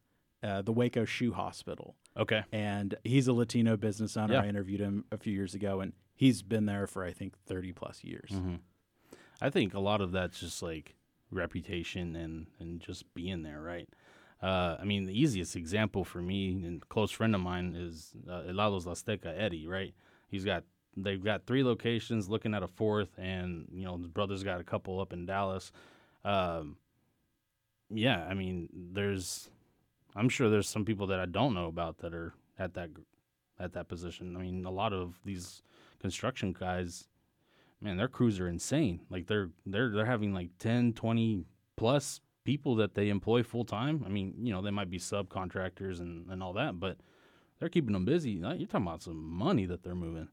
uh, 0.42 0.62
the 0.62 0.72
Waco 0.72 1.04
Shoe 1.04 1.32
Hospital. 1.32 1.96
Okay, 2.16 2.44
and 2.52 2.94
he's 3.04 3.28
a 3.28 3.32
Latino 3.32 3.76
business 3.76 4.16
owner. 4.16 4.34
Yeah. 4.34 4.42
I 4.42 4.46
interviewed 4.46 4.80
him 4.80 5.04
a 5.10 5.18
few 5.18 5.32
years 5.32 5.54
ago, 5.54 5.80
and 5.80 5.92
he's 6.14 6.42
been 6.42 6.66
there 6.66 6.86
for 6.86 7.04
I 7.04 7.12
think 7.12 7.34
30 7.46 7.72
plus 7.72 8.04
years. 8.04 8.30
Mm-hmm. 8.32 8.56
I 9.40 9.50
think 9.50 9.74
a 9.74 9.80
lot 9.80 10.00
of 10.00 10.12
that's 10.12 10.40
just 10.40 10.62
like 10.62 10.94
reputation 11.30 12.16
and 12.16 12.46
and 12.58 12.80
just 12.80 13.12
being 13.14 13.42
there, 13.42 13.60
right? 13.60 13.88
Uh, 14.42 14.76
I 14.78 14.84
mean, 14.84 15.06
the 15.06 15.18
easiest 15.18 15.56
example 15.56 16.04
for 16.04 16.20
me 16.20 16.62
and 16.64 16.86
close 16.88 17.10
friend 17.10 17.34
of 17.34 17.40
mine 17.40 17.74
is 17.76 18.12
uh, 18.30 18.42
Helados 18.42 18.84
La 18.84 18.92
Azteca, 18.92 19.34
Eddie, 19.36 19.66
right? 19.66 19.94
He's 20.28 20.44
got 20.44 20.64
they've 20.96 21.22
got 21.22 21.46
three 21.46 21.62
locations, 21.62 22.28
looking 22.28 22.54
at 22.54 22.62
a 22.62 22.68
fourth, 22.68 23.10
and 23.18 23.68
you 23.72 23.84
know 23.84 23.96
his 23.96 24.08
brother's 24.08 24.42
got 24.42 24.60
a 24.60 24.64
couple 24.64 25.00
up 25.00 25.12
in 25.12 25.26
Dallas. 25.26 25.72
Um, 26.24 26.76
yeah, 27.90 28.26
I 28.28 28.34
mean, 28.34 28.68
there's 28.72 29.50
I'm 30.14 30.28
sure 30.28 30.48
there's 30.48 30.68
some 30.68 30.84
people 30.84 31.06
that 31.08 31.20
I 31.20 31.26
don't 31.26 31.54
know 31.54 31.66
about 31.66 31.98
that 31.98 32.14
are 32.14 32.34
at 32.58 32.74
that 32.74 32.90
at 33.58 33.72
that 33.74 33.88
position. 33.88 34.36
I 34.36 34.40
mean, 34.40 34.64
a 34.64 34.70
lot 34.70 34.92
of 34.92 35.18
these 35.24 35.62
construction 36.00 36.54
guys, 36.58 37.08
man, 37.80 37.96
their 37.96 38.08
crews 38.08 38.40
are 38.40 38.48
insane. 38.48 39.00
Like 39.10 39.26
they're 39.26 39.50
they're 39.64 39.90
they're 39.90 40.06
having 40.06 40.32
like 40.32 40.50
10, 40.58 40.94
20 40.94 41.44
plus 41.76 42.20
people 42.44 42.76
that 42.76 42.94
they 42.94 43.08
employ 43.08 43.42
full 43.42 43.64
time. 43.64 44.02
I 44.06 44.08
mean, 44.08 44.34
you 44.40 44.52
know, 44.52 44.62
they 44.62 44.70
might 44.70 44.90
be 44.90 44.98
subcontractors 44.98 46.00
and, 46.00 46.30
and 46.30 46.42
all 46.42 46.54
that, 46.54 46.80
but 46.80 46.96
they're 47.58 47.68
keeping 47.68 47.92
them 47.92 48.04
busy. 48.04 48.32
You're 48.32 48.52
talking 48.66 48.86
about 48.86 49.02
some 49.02 49.22
money 49.22 49.66
that 49.66 49.82
they're 49.82 49.94
moving. 49.94 50.28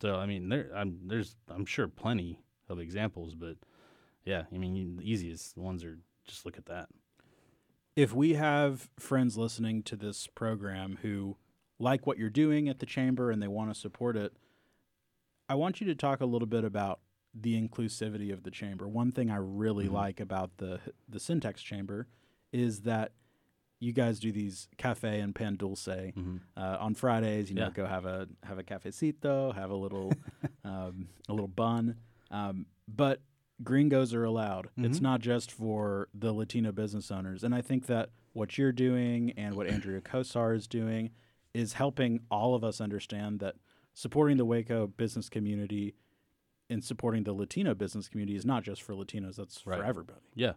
So 0.00 0.16
I 0.16 0.26
mean, 0.26 0.48
there 0.48 0.70
I'm 0.74 1.00
there's 1.06 1.36
I'm 1.48 1.66
sure 1.66 1.86
plenty 1.88 2.40
of 2.68 2.78
examples, 2.78 3.34
but 3.34 3.56
yeah, 4.24 4.44
I 4.52 4.58
mean, 4.58 4.74
you, 4.74 4.96
the 4.96 5.10
easiest 5.10 5.56
ones 5.56 5.84
are 5.84 5.98
just 6.26 6.44
look 6.46 6.56
at 6.58 6.66
that. 6.66 6.88
If 7.96 8.14
we 8.14 8.34
have 8.34 8.88
friends 8.98 9.36
listening 9.36 9.82
to 9.84 9.96
this 9.96 10.26
program 10.26 10.98
who 11.02 11.36
like 11.78 12.06
what 12.06 12.18
you're 12.18 12.30
doing 12.30 12.68
at 12.68 12.78
the 12.78 12.86
chamber 12.86 13.30
and 13.30 13.42
they 13.42 13.48
want 13.48 13.72
to 13.72 13.78
support 13.78 14.16
it, 14.16 14.32
I 15.48 15.54
want 15.54 15.80
you 15.80 15.86
to 15.88 15.94
talk 15.94 16.20
a 16.20 16.26
little 16.26 16.46
bit 16.46 16.64
about 16.64 17.00
the 17.34 17.60
inclusivity 17.60 18.32
of 18.32 18.42
the 18.42 18.50
chamber. 18.50 18.88
One 18.88 19.12
thing 19.12 19.30
I 19.30 19.36
really 19.36 19.86
Mhm. 19.88 19.92
like 19.92 20.20
about 20.20 20.56
the 20.58 20.80
the 21.08 21.20
Cen-Tex 21.20 21.62
Chamber 21.62 22.06
is 22.52 22.82
that 22.82 23.12
you 23.80 23.92
guys 23.92 24.20
do 24.20 24.30
these 24.30 24.68
cafe 24.76 25.20
and 25.20 25.34
pan 25.34 25.56
dulce 25.56 25.86
Mm-hmm. 25.88 26.36
uh, 26.56 26.76
on 26.80 26.94
Fridays. 26.94 27.48
You 27.50 27.56
know, 27.56 27.64
Yeah. 27.64 27.70
go 27.70 27.86
have 27.86 28.04
a 28.06 28.28
have 28.44 28.58
a 28.58 28.62
cafecito, 28.62 29.54
have 29.54 29.70
a 29.70 29.74
little 29.76 30.12
um, 30.64 31.08
a 31.28 31.32
little 31.32 31.48
bun. 31.48 31.96
Um, 32.30 32.66
but 32.86 33.20
gringos 33.62 34.14
are 34.14 34.24
allowed. 34.24 34.68
It's 34.76 34.98
Mhm. 34.98 35.02
not 35.02 35.20
just 35.20 35.50
for 35.50 36.08
the 36.14 36.32
Latino 36.32 36.72
business 36.72 37.10
owners. 37.10 37.42
And 37.44 37.54
I 37.54 37.60
think 37.62 37.86
that 37.86 38.10
what 38.32 38.56
you're 38.58 38.72
doing 38.72 39.32
and 39.32 39.54
what 39.56 39.66
Andrea 39.66 40.00
Kosar 40.12 40.54
is 40.54 40.66
doing 40.68 41.10
is 41.52 41.72
helping 41.74 42.20
all 42.30 42.54
of 42.54 42.62
us 42.62 42.80
understand 42.80 43.40
that 43.40 43.56
supporting 43.92 44.36
the 44.36 44.44
Waco 44.44 44.86
business 44.86 45.28
community 45.28 45.94
and 46.68 46.84
supporting 46.84 47.24
the 47.24 47.32
Latino 47.32 47.74
business 47.74 48.08
community 48.08 48.36
is 48.36 48.46
not 48.46 48.62
just 48.62 48.82
for 48.82 48.94
Latinos. 48.94 49.36
That's 49.36 49.66
Right. 49.66 49.78
for 49.80 49.84
everybody. 49.84 50.20
Yeah, 50.34 50.52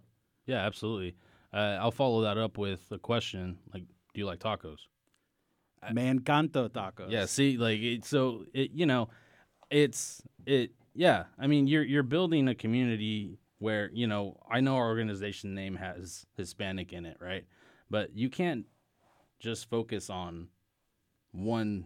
yeah, 0.45 0.57
absolutely. 0.65 1.15
Uh, 1.53 1.77
I'll 1.79 1.91
follow 1.91 2.23
that 2.23 2.37
up 2.37 2.57
with 2.57 2.81
a 2.91 2.97
question 2.97 3.59
like, 3.73 3.83
do 4.13 4.19
you 4.19 4.25
like 4.25 4.39
tacos? 4.39 4.79
Man 5.91 6.19
canto 6.19 6.69
tacos. 6.69 7.11
Yeah, 7.11 7.25
see, 7.25 7.57
like 7.57 7.79
it, 7.81 8.05
so 8.05 8.45
it, 8.53 8.71
you 8.71 8.85
know, 8.85 9.09
it's 9.69 10.21
it. 10.45 10.71
Yeah, 10.93 11.25
I 11.37 11.47
mean, 11.47 11.67
you're 11.67 11.83
you're 11.83 12.03
building 12.03 12.47
a 12.47 12.55
community 12.55 13.37
where 13.59 13.89
you 13.93 14.07
know 14.07 14.39
I 14.49 14.61
know 14.61 14.75
our 14.77 14.87
organization 14.87 15.53
name 15.53 15.75
has 15.75 16.25
Hispanic 16.37 16.93
in 16.93 17.05
it, 17.05 17.17
right? 17.19 17.45
But 17.89 18.15
you 18.15 18.29
can't 18.29 18.65
just 19.39 19.69
focus 19.69 20.09
on 20.09 20.47
one 21.33 21.85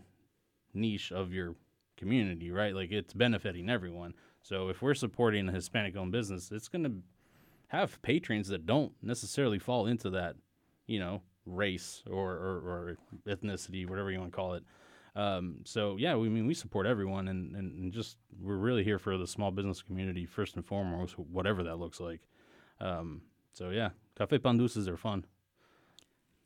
niche 0.73 1.12
of 1.12 1.34
your 1.34 1.56
community, 1.97 2.51
right? 2.51 2.75
Like 2.75 2.91
it's 2.91 3.13
benefiting 3.13 3.69
everyone. 3.69 4.13
So 4.41 4.69
if 4.69 4.82
we're 4.82 4.93
supporting 4.93 5.49
a 5.49 5.51
Hispanic-owned 5.51 6.12
business, 6.12 6.51
it's 6.51 6.67
going 6.67 6.84
to 6.84 6.91
have 7.67 8.01
patrons 8.01 8.47
that 8.49 8.65
don't 8.65 8.93
necessarily 9.01 9.60
fall 9.60 9.86
into 9.88 10.10
that, 10.12 10.36
you 10.86 10.99
know, 10.99 11.21
race 11.45 12.03
or, 12.10 12.32
or, 12.32 12.58
or 12.58 12.97
ethnicity, 13.27 13.88
whatever 13.88 14.12
you 14.12 14.19
want 14.19 14.32
to 14.32 14.36
call 14.36 14.53
it. 14.53 14.63
Um, 15.15 15.62
so 15.65 15.95
yeah, 15.97 16.15
we 16.15 16.27
I 16.27 16.30
mean 16.30 16.45
we 16.45 16.53
support 16.53 16.86
everyone, 16.86 17.27
and, 17.27 17.56
and, 17.56 17.91
just 17.91 18.17
we're 18.39 18.56
really 18.56 18.84
here 18.84 18.99
for 18.99 19.17
the 19.17 19.25
small 19.25 19.49
business 19.49 19.82
community 19.82 20.27
first 20.27 20.56
and 20.56 20.63
foremost, 20.65 21.17
whatever 21.17 21.63
that 21.63 21.80
looks 21.80 21.99
like. 21.99 22.21
Um, 22.80 23.21
so 23.53 23.71
yeah, 23.71 23.89
cafe 24.15 24.38
pan 24.38 24.58
dulces 24.58 24.88
are 24.88 24.95
fun. 24.97 25.25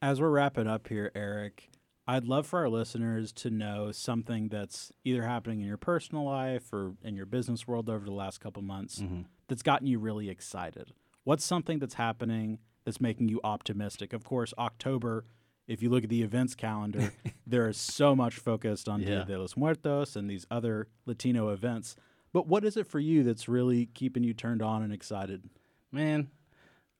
As 0.02 0.22
we're 0.22 0.30
wrapping 0.30 0.68
up 0.68 0.88
here, 0.88 1.12
Eric, 1.14 1.70
I'd 2.08 2.24
love 2.26 2.48
for 2.48 2.60
our 2.60 2.70
listeners 2.70 3.34
to 3.34 3.50
know 3.50 3.92
something 3.92 4.48
that's 4.48 4.92
either 5.04 5.24
happening 5.24 5.60
in 5.60 5.68
your 5.68 5.78
personal 5.78 6.24
life 6.24 6.72
or 6.72 6.94
in 7.04 7.16
your 7.16 7.26
business 7.26 7.68
world 7.68 7.90
over 7.90 8.06
the 8.06 8.12
last 8.14 8.40
couple 8.40 8.62
months 8.64 9.00
Mm-hmm. 9.00 9.22
that's 9.50 9.64
gotten 9.64 9.86
you 9.86 10.00
really 10.00 10.30
excited. 10.30 10.94
What's 11.24 11.46
something 11.46 11.80
that's 11.80 11.96
happening 11.96 12.60
that's 12.84 13.00
making 13.00 13.30
you 13.30 13.40
optimistic? 13.44 14.14
Of 14.14 14.24
course, 14.24 14.54
October, 14.58 15.26
if 15.68 15.82
you 15.82 15.90
look 15.90 16.04
at 16.04 16.10
the 16.10 16.24
events 16.24 16.56
calendar, 16.56 17.14
there 17.48 17.68
is 17.68 17.78
so 17.78 18.16
much 18.16 18.36
focused 18.36 18.90
on 18.90 19.02
Dia 19.02 19.26
de 19.26 19.38
los 19.38 19.56
Muertos 19.56 20.16
and 20.16 20.30
these 20.30 20.46
other 20.50 20.88
Latino 21.06 21.50
events. 21.50 21.96
But 22.34 22.48
what 22.48 22.64
is 22.64 22.78
it 22.78 22.88
for 22.88 23.00
you 23.00 23.24
that's 23.24 23.48
really 23.48 23.88
keeping 23.88 24.24
you 24.24 24.34
turned 24.34 24.62
on 24.62 24.82
and 24.84 24.94
excited? 24.94 25.50
Man, 25.92 26.30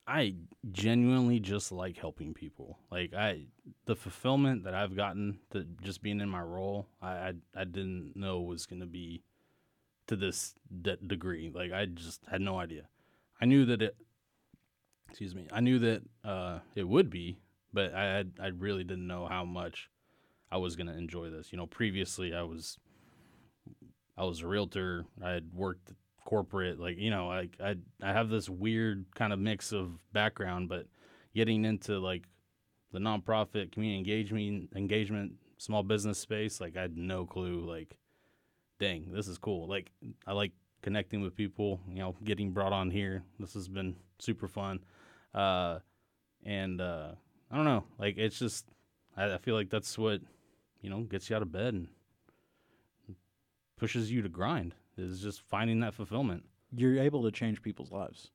I 0.06 0.36
genuinely 0.72 1.40
just 1.40 1.72
like 1.72 1.98
helping 1.98 2.34
people. 2.34 2.78
Like 2.92 3.14
I, 3.14 3.46
the 3.86 3.96
fulfillment 3.96 4.66
that 4.66 4.74
I've 4.74 4.96
gotten 4.96 5.40
to 5.52 5.66
just 5.82 6.02
being 6.02 6.20
in 6.20 6.30
my 6.30 6.42
role, 6.42 6.88
I 7.02 7.10
I, 7.10 7.34
I 7.56 7.64
didn't 7.64 8.14
know 8.16 8.42
was 8.42 8.66
going 8.66 8.82
to 8.82 8.86
be 8.86 9.24
to 10.08 10.16
this 10.16 10.54
de- 10.82 10.98
degree. 10.98 11.50
Like 11.54 11.72
I 11.72 11.86
just 11.86 12.22
had 12.30 12.42
no 12.42 12.60
idea. 12.60 12.84
I 13.40 13.46
knew 13.46 13.66
that 13.66 13.82
it. 13.82 13.96
Excuse 15.12 15.36
me. 15.36 15.46
I 15.52 15.60
knew 15.60 15.78
that 15.80 16.02
uh, 16.24 16.60
it 16.74 16.88
would 16.88 17.10
be, 17.10 17.38
but 17.74 17.94
I 17.94 18.06
had, 18.06 18.32
I 18.42 18.48
really 18.48 18.84
didn't 18.84 19.08
know 19.08 19.28
how 19.28 19.46
much 19.46 19.90
I 20.50 20.58
was 20.58 20.76
going 20.76 20.88
to 20.88 20.98
enjoy 20.98 21.30
this. 21.30 21.52
You 21.52 21.58
know, 21.58 21.68
previously 21.68 22.34
I 22.34 22.42
was 22.44 22.78
I 24.18 24.24
was 24.24 24.42
a 24.42 24.48
realtor. 24.48 25.06
I 25.24 25.32
had 25.32 25.54
worked 25.54 25.94
corporate, 26.26 26.80
like 26.80 26.98
you 26.98 27.10
know, 27.10 27.28
like 27.28 27.58
I 27.64 27.76
I 28.02 28.14
have 28.14 28.30
this 28.30 28.50
weird 28.50 29.06
kind 29.14 29.34
of 29.34 29.40
mix 29.40 29.72
of 29.74 29.92
background, 30.14 30.70
but 30.70 30.88
getting 31.36 31.66
into 31.66 32.00
like 32.00 32.24
the 32.94 33.00
nonprofit 33.00 33.72
community 33.72 33.98
engagement 33.98 34.70
engagement 34.76 35.34
small 35.58 35.84
business 35.84 36.20
space, 36.20 36.60
like 36.60 36.76
I 36.76 36.82
had 36.82 36.98
no 36.98 37.26
clue. 37.26 37.66
Like, 37.68 37.98
dang, 38.80 39.12
this 39.12 39.28
is 39.28 39.38
cool. 39.38 39.68
Like 39.68 39.92
I 40.26 40.34
like 40.34 40.52
connecting 40.82 41.22
with 41.22 41.36
people. 41.36 41.80
You 41.88 42.00
know, 42.00 42.16
getting 42.24 42.52
brought 42.52 42.74
on 42.74 42.92
here. 42.92 43.24
This 43.40 43.54
has 43.54 43.68
been 43.68 43.96
super 44.20 44.48
fun. 44.48 44.80
Uh, 45.34 45.80
and 46.46 46.82
uh, 46.82 47.12
I 47.52 47.56
don't 47.56 47.66
know. 47.66 47.84
Like 48.00 48.18
it's 48.18 48.38
just 48.40 48.66
I, 49.16 49.34
I 49.34 49.38
feel 49.38 49.56
like 49.56 49.70
that's 49.70 49.98
what 49.98 50.22
you 50.82 50.90
know 50.90 51.02
gets 51.02 51.30
you 51.30 51.36
out 51.36 51.42
of 51.42 51.52
bed 51.52 51.74
and 51.74 51.88
pushes 53.78 54.12
you 54.12 54.22
to 54.22 54.30
grind 54.30 54.76
is 54.98 55.22
just 55.22 55.42
finding 55.42 55.80
that 55.82 55.94
fulfillment. 55.94 56.44
You're 56.76 57.00
able 57.00 57.24
to 57.24 57.32
change 57.32 57.62
people's 57.62 57.92
lives. 57.92 58.32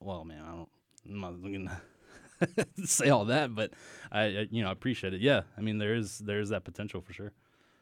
Well, 0.00 0.24
man, 0.24 0.42
I 0.44 0.50
don't. 0.52 0.68
I'm 1.08 1.20
not 1.20 1.42
gonna 1.42 2.66
say 2.84 3.08
all 3.08 3.24
that, 3.26 3.54
but 3.54 3.72
I, 4.10 4.22
I, 4.22 4.48
you 4.50 4.62
know, 4.62 4.68
I 4.68 4.72
appreciate 4.72 5.14
it. 5.14 5.20
Yeah, 5.20 5.42
I 5.56 5.60
mean, 5.60 5.78
there 5.78 5.94
is 5.94 6.18
there 6.18 6.40
is 6.40 6.50
that 6.50 6.64
potential 6.64 7.00
for 7.00 7.12
sure. 7.12 7.32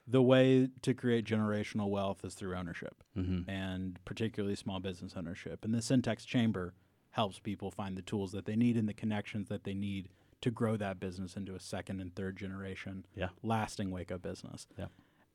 The 0.07 0.23
way 0.23 0.69
to 0.83 0.95
create 0.95 1.25
generational 1.25 1.89
wealth 1.89 2.25
is 2.25 2.35
through 2.35 2.57
ownership, 2.57 3.05
Mm-hmm. 3.17 3.49
and 3.49 3.99
particularly 4.05 4.57
small 4.57 4.81
business 4.81 5.13
ownership. 5.17 5.65
And 5.65 5.73
the 5.75 5.83
Cen-Tex 5.83 6.25
Chamber 6.25 6.75
helps 7.11 7.39
people 7.39 7.71
find 7.71 7.97
the 7.97 8.03
tools 8.03 8.33
that 8.33 8.45
they 8.45 8.57
need 8.57 8.77
and 8.77 8.89
the 8.89 8.95
connections 8.95 9.49
that 9.49 9.65
they 9.65 9.75
need 9.75 10.09
to 10.41 10.51
grow 10.51 10.77
that 10.77 10.99
business 11.01 11.37
into 11.37 11.55
a 11.55 11.61
second 11.61 12.01
and 12.01 12.15
third 12.15 12.37
generation, 12.37 13.05
Yeah. 13.15 13.29
lasting 13.43 13.91
Waco 13.91 14.17
business. 14.19 14.67
Yeah. 14.79 14.87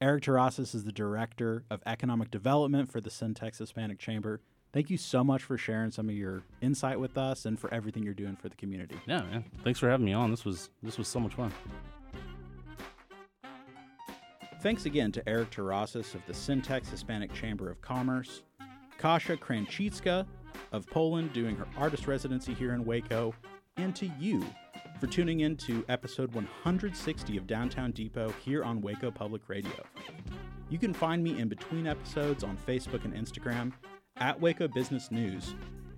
Eric 0.01 0.23
Terrazas 0.23 0.73
is 0.75 0.83
the 0.83 0.91
Director 0.91 1.63
of 1.69 1.81
Economic 1.85 2.31
Development 2.31 2.89
for 2.89 2.99
the 2.99 3.09
Cen-Tex 3.09 3.59
Hispanic 3.59 3.99
Chamber. 3.99 4.41
Thank 4.73 4.89
you 4.89 4.97
so 4.97 5.23
much 5.23 5.41
for 5.43 5.57
sharing 5.57 5.91
some 5.91 6.09
of 6.09 6.15
your 6.15 6.43
insight 6.59 6.99
with 6.99 7.17
us 7.17 7.45
and 7.45 7.57
for 7.57 7.73
everything 7.73 8.03
you're 8.03 8.13
doing 8.13 8.35
for 8.35 8.49
the 8.49 8.55
community. 8.57 8.97
Yeah, 9.05 9.21
man. 9.21 9.45
Thanks 9.63 9.79
for 9.79 9.89
having 9.89 10.05
me 10.05 10.11
on. 10.13 10.31
This 10.31 10.43
was 10.43 10.69
this 10.83 10.97
was 10.97 11.07
so 11.07 11.19
much 11.19 11.33
fun. 11.35 11.53
Thanks 14.61 14.85
again 14.85 15.11
to 15.13 15.29
Eric 15.29 15.51
Terrazas 15.51 16.15
of 16.15 16.25
the 16.25 16.33
Cen-Tex 16.33 16.89
Hispanic 16.89 17.31
Chamber 17.33 17.69
of 17.69 17.79
Commerce, 17.81 18.41
Kasia 18.97 19.37
Krecicka 19.37 20.25
of 20.71 20.87
Poland 20.87 21.33
doing 21.33 21.55
her 21.55 21.67
artist 21.77 22.07
residency 22.07 22.53
here 22.53 22.73
in 22.73 22.85
Waco, 22.85 23.33
and 23.77 23.95
to 23.95 24.07
you 24.19 24.45
for 24.99 25.07
tuning 25.07 25.41
in 25.41 25.57
to 25.57 25.83
episode 25.89 26.33
160 26.33 27.37
of 27.37 27.47
Downtown 27.47 27.91
Depot 27.91 28.33
here 28.43 28.63
on 28.63 28.81
Waco 28.81 29.11
Public 29.11 29.41
Radio. 29.47 29.83
You 30.69 30.77
can 30.79 30.93
find 30.93 31.23
me 31.23 31.39
in 31.39 31.47
between 31.47 31.85
episodes 31.85 32.43
on 32.43 32.57
Facebook 32.57 33.05
and 33.05 33.13
Instagram 33.13 33.73
at 34.17 34.39
Waco 34.39 34.67
Business 34.67 35.11
News, 35.11 35.53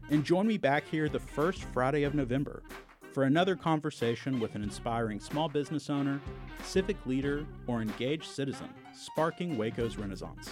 and 0.09 0.23
join 0.23 0.47
me 0.47 0.57
back 0.57 0.83
here 0.89 1.07
the 1.07 1.19
first 1.19 1.63
Friday 1.65 2.03
of 2.03 2.15
November 2.15 2.63
for 3.13 3.23
another 3.23 3.55
conversation 3.55 4.39
with 4.39 4.55
an 4.55 4.63
inspiring 4.63 5.19
small 5.19 5.49
business 5.49 5.89
owner, 5.89 6.21
civic 6.63 6.97
leader, 7.05 7.45
or 7.65 7.81
engaged 7.81 8.25
citizen 8.25 8.69
sparking 8.93 9.57
Waco's 9.57 9.97
renaissance. 9.97 10.49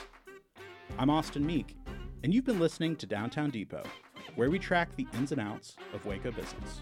I'm 0.97 1.09
Austin 1.09 1.45
Meek, 1.45 1.75
and 2.25 2.33
you've 2.33 2.43
been 2.43 2.59
listening 2.59 2.95
to 2.95 3.05
Downtown 3.05 3.51
Depot, 3.51 3.83
where 4.33 4.49
we 4.49 4.57
track 4.57 4.89
the 4.95 5.05
ins 5.13 5.31
and 5.31 5.39
outs 5.39 5.75
of 5.93 6.03
Waco 6.07 6.31
business. 6.31 6.81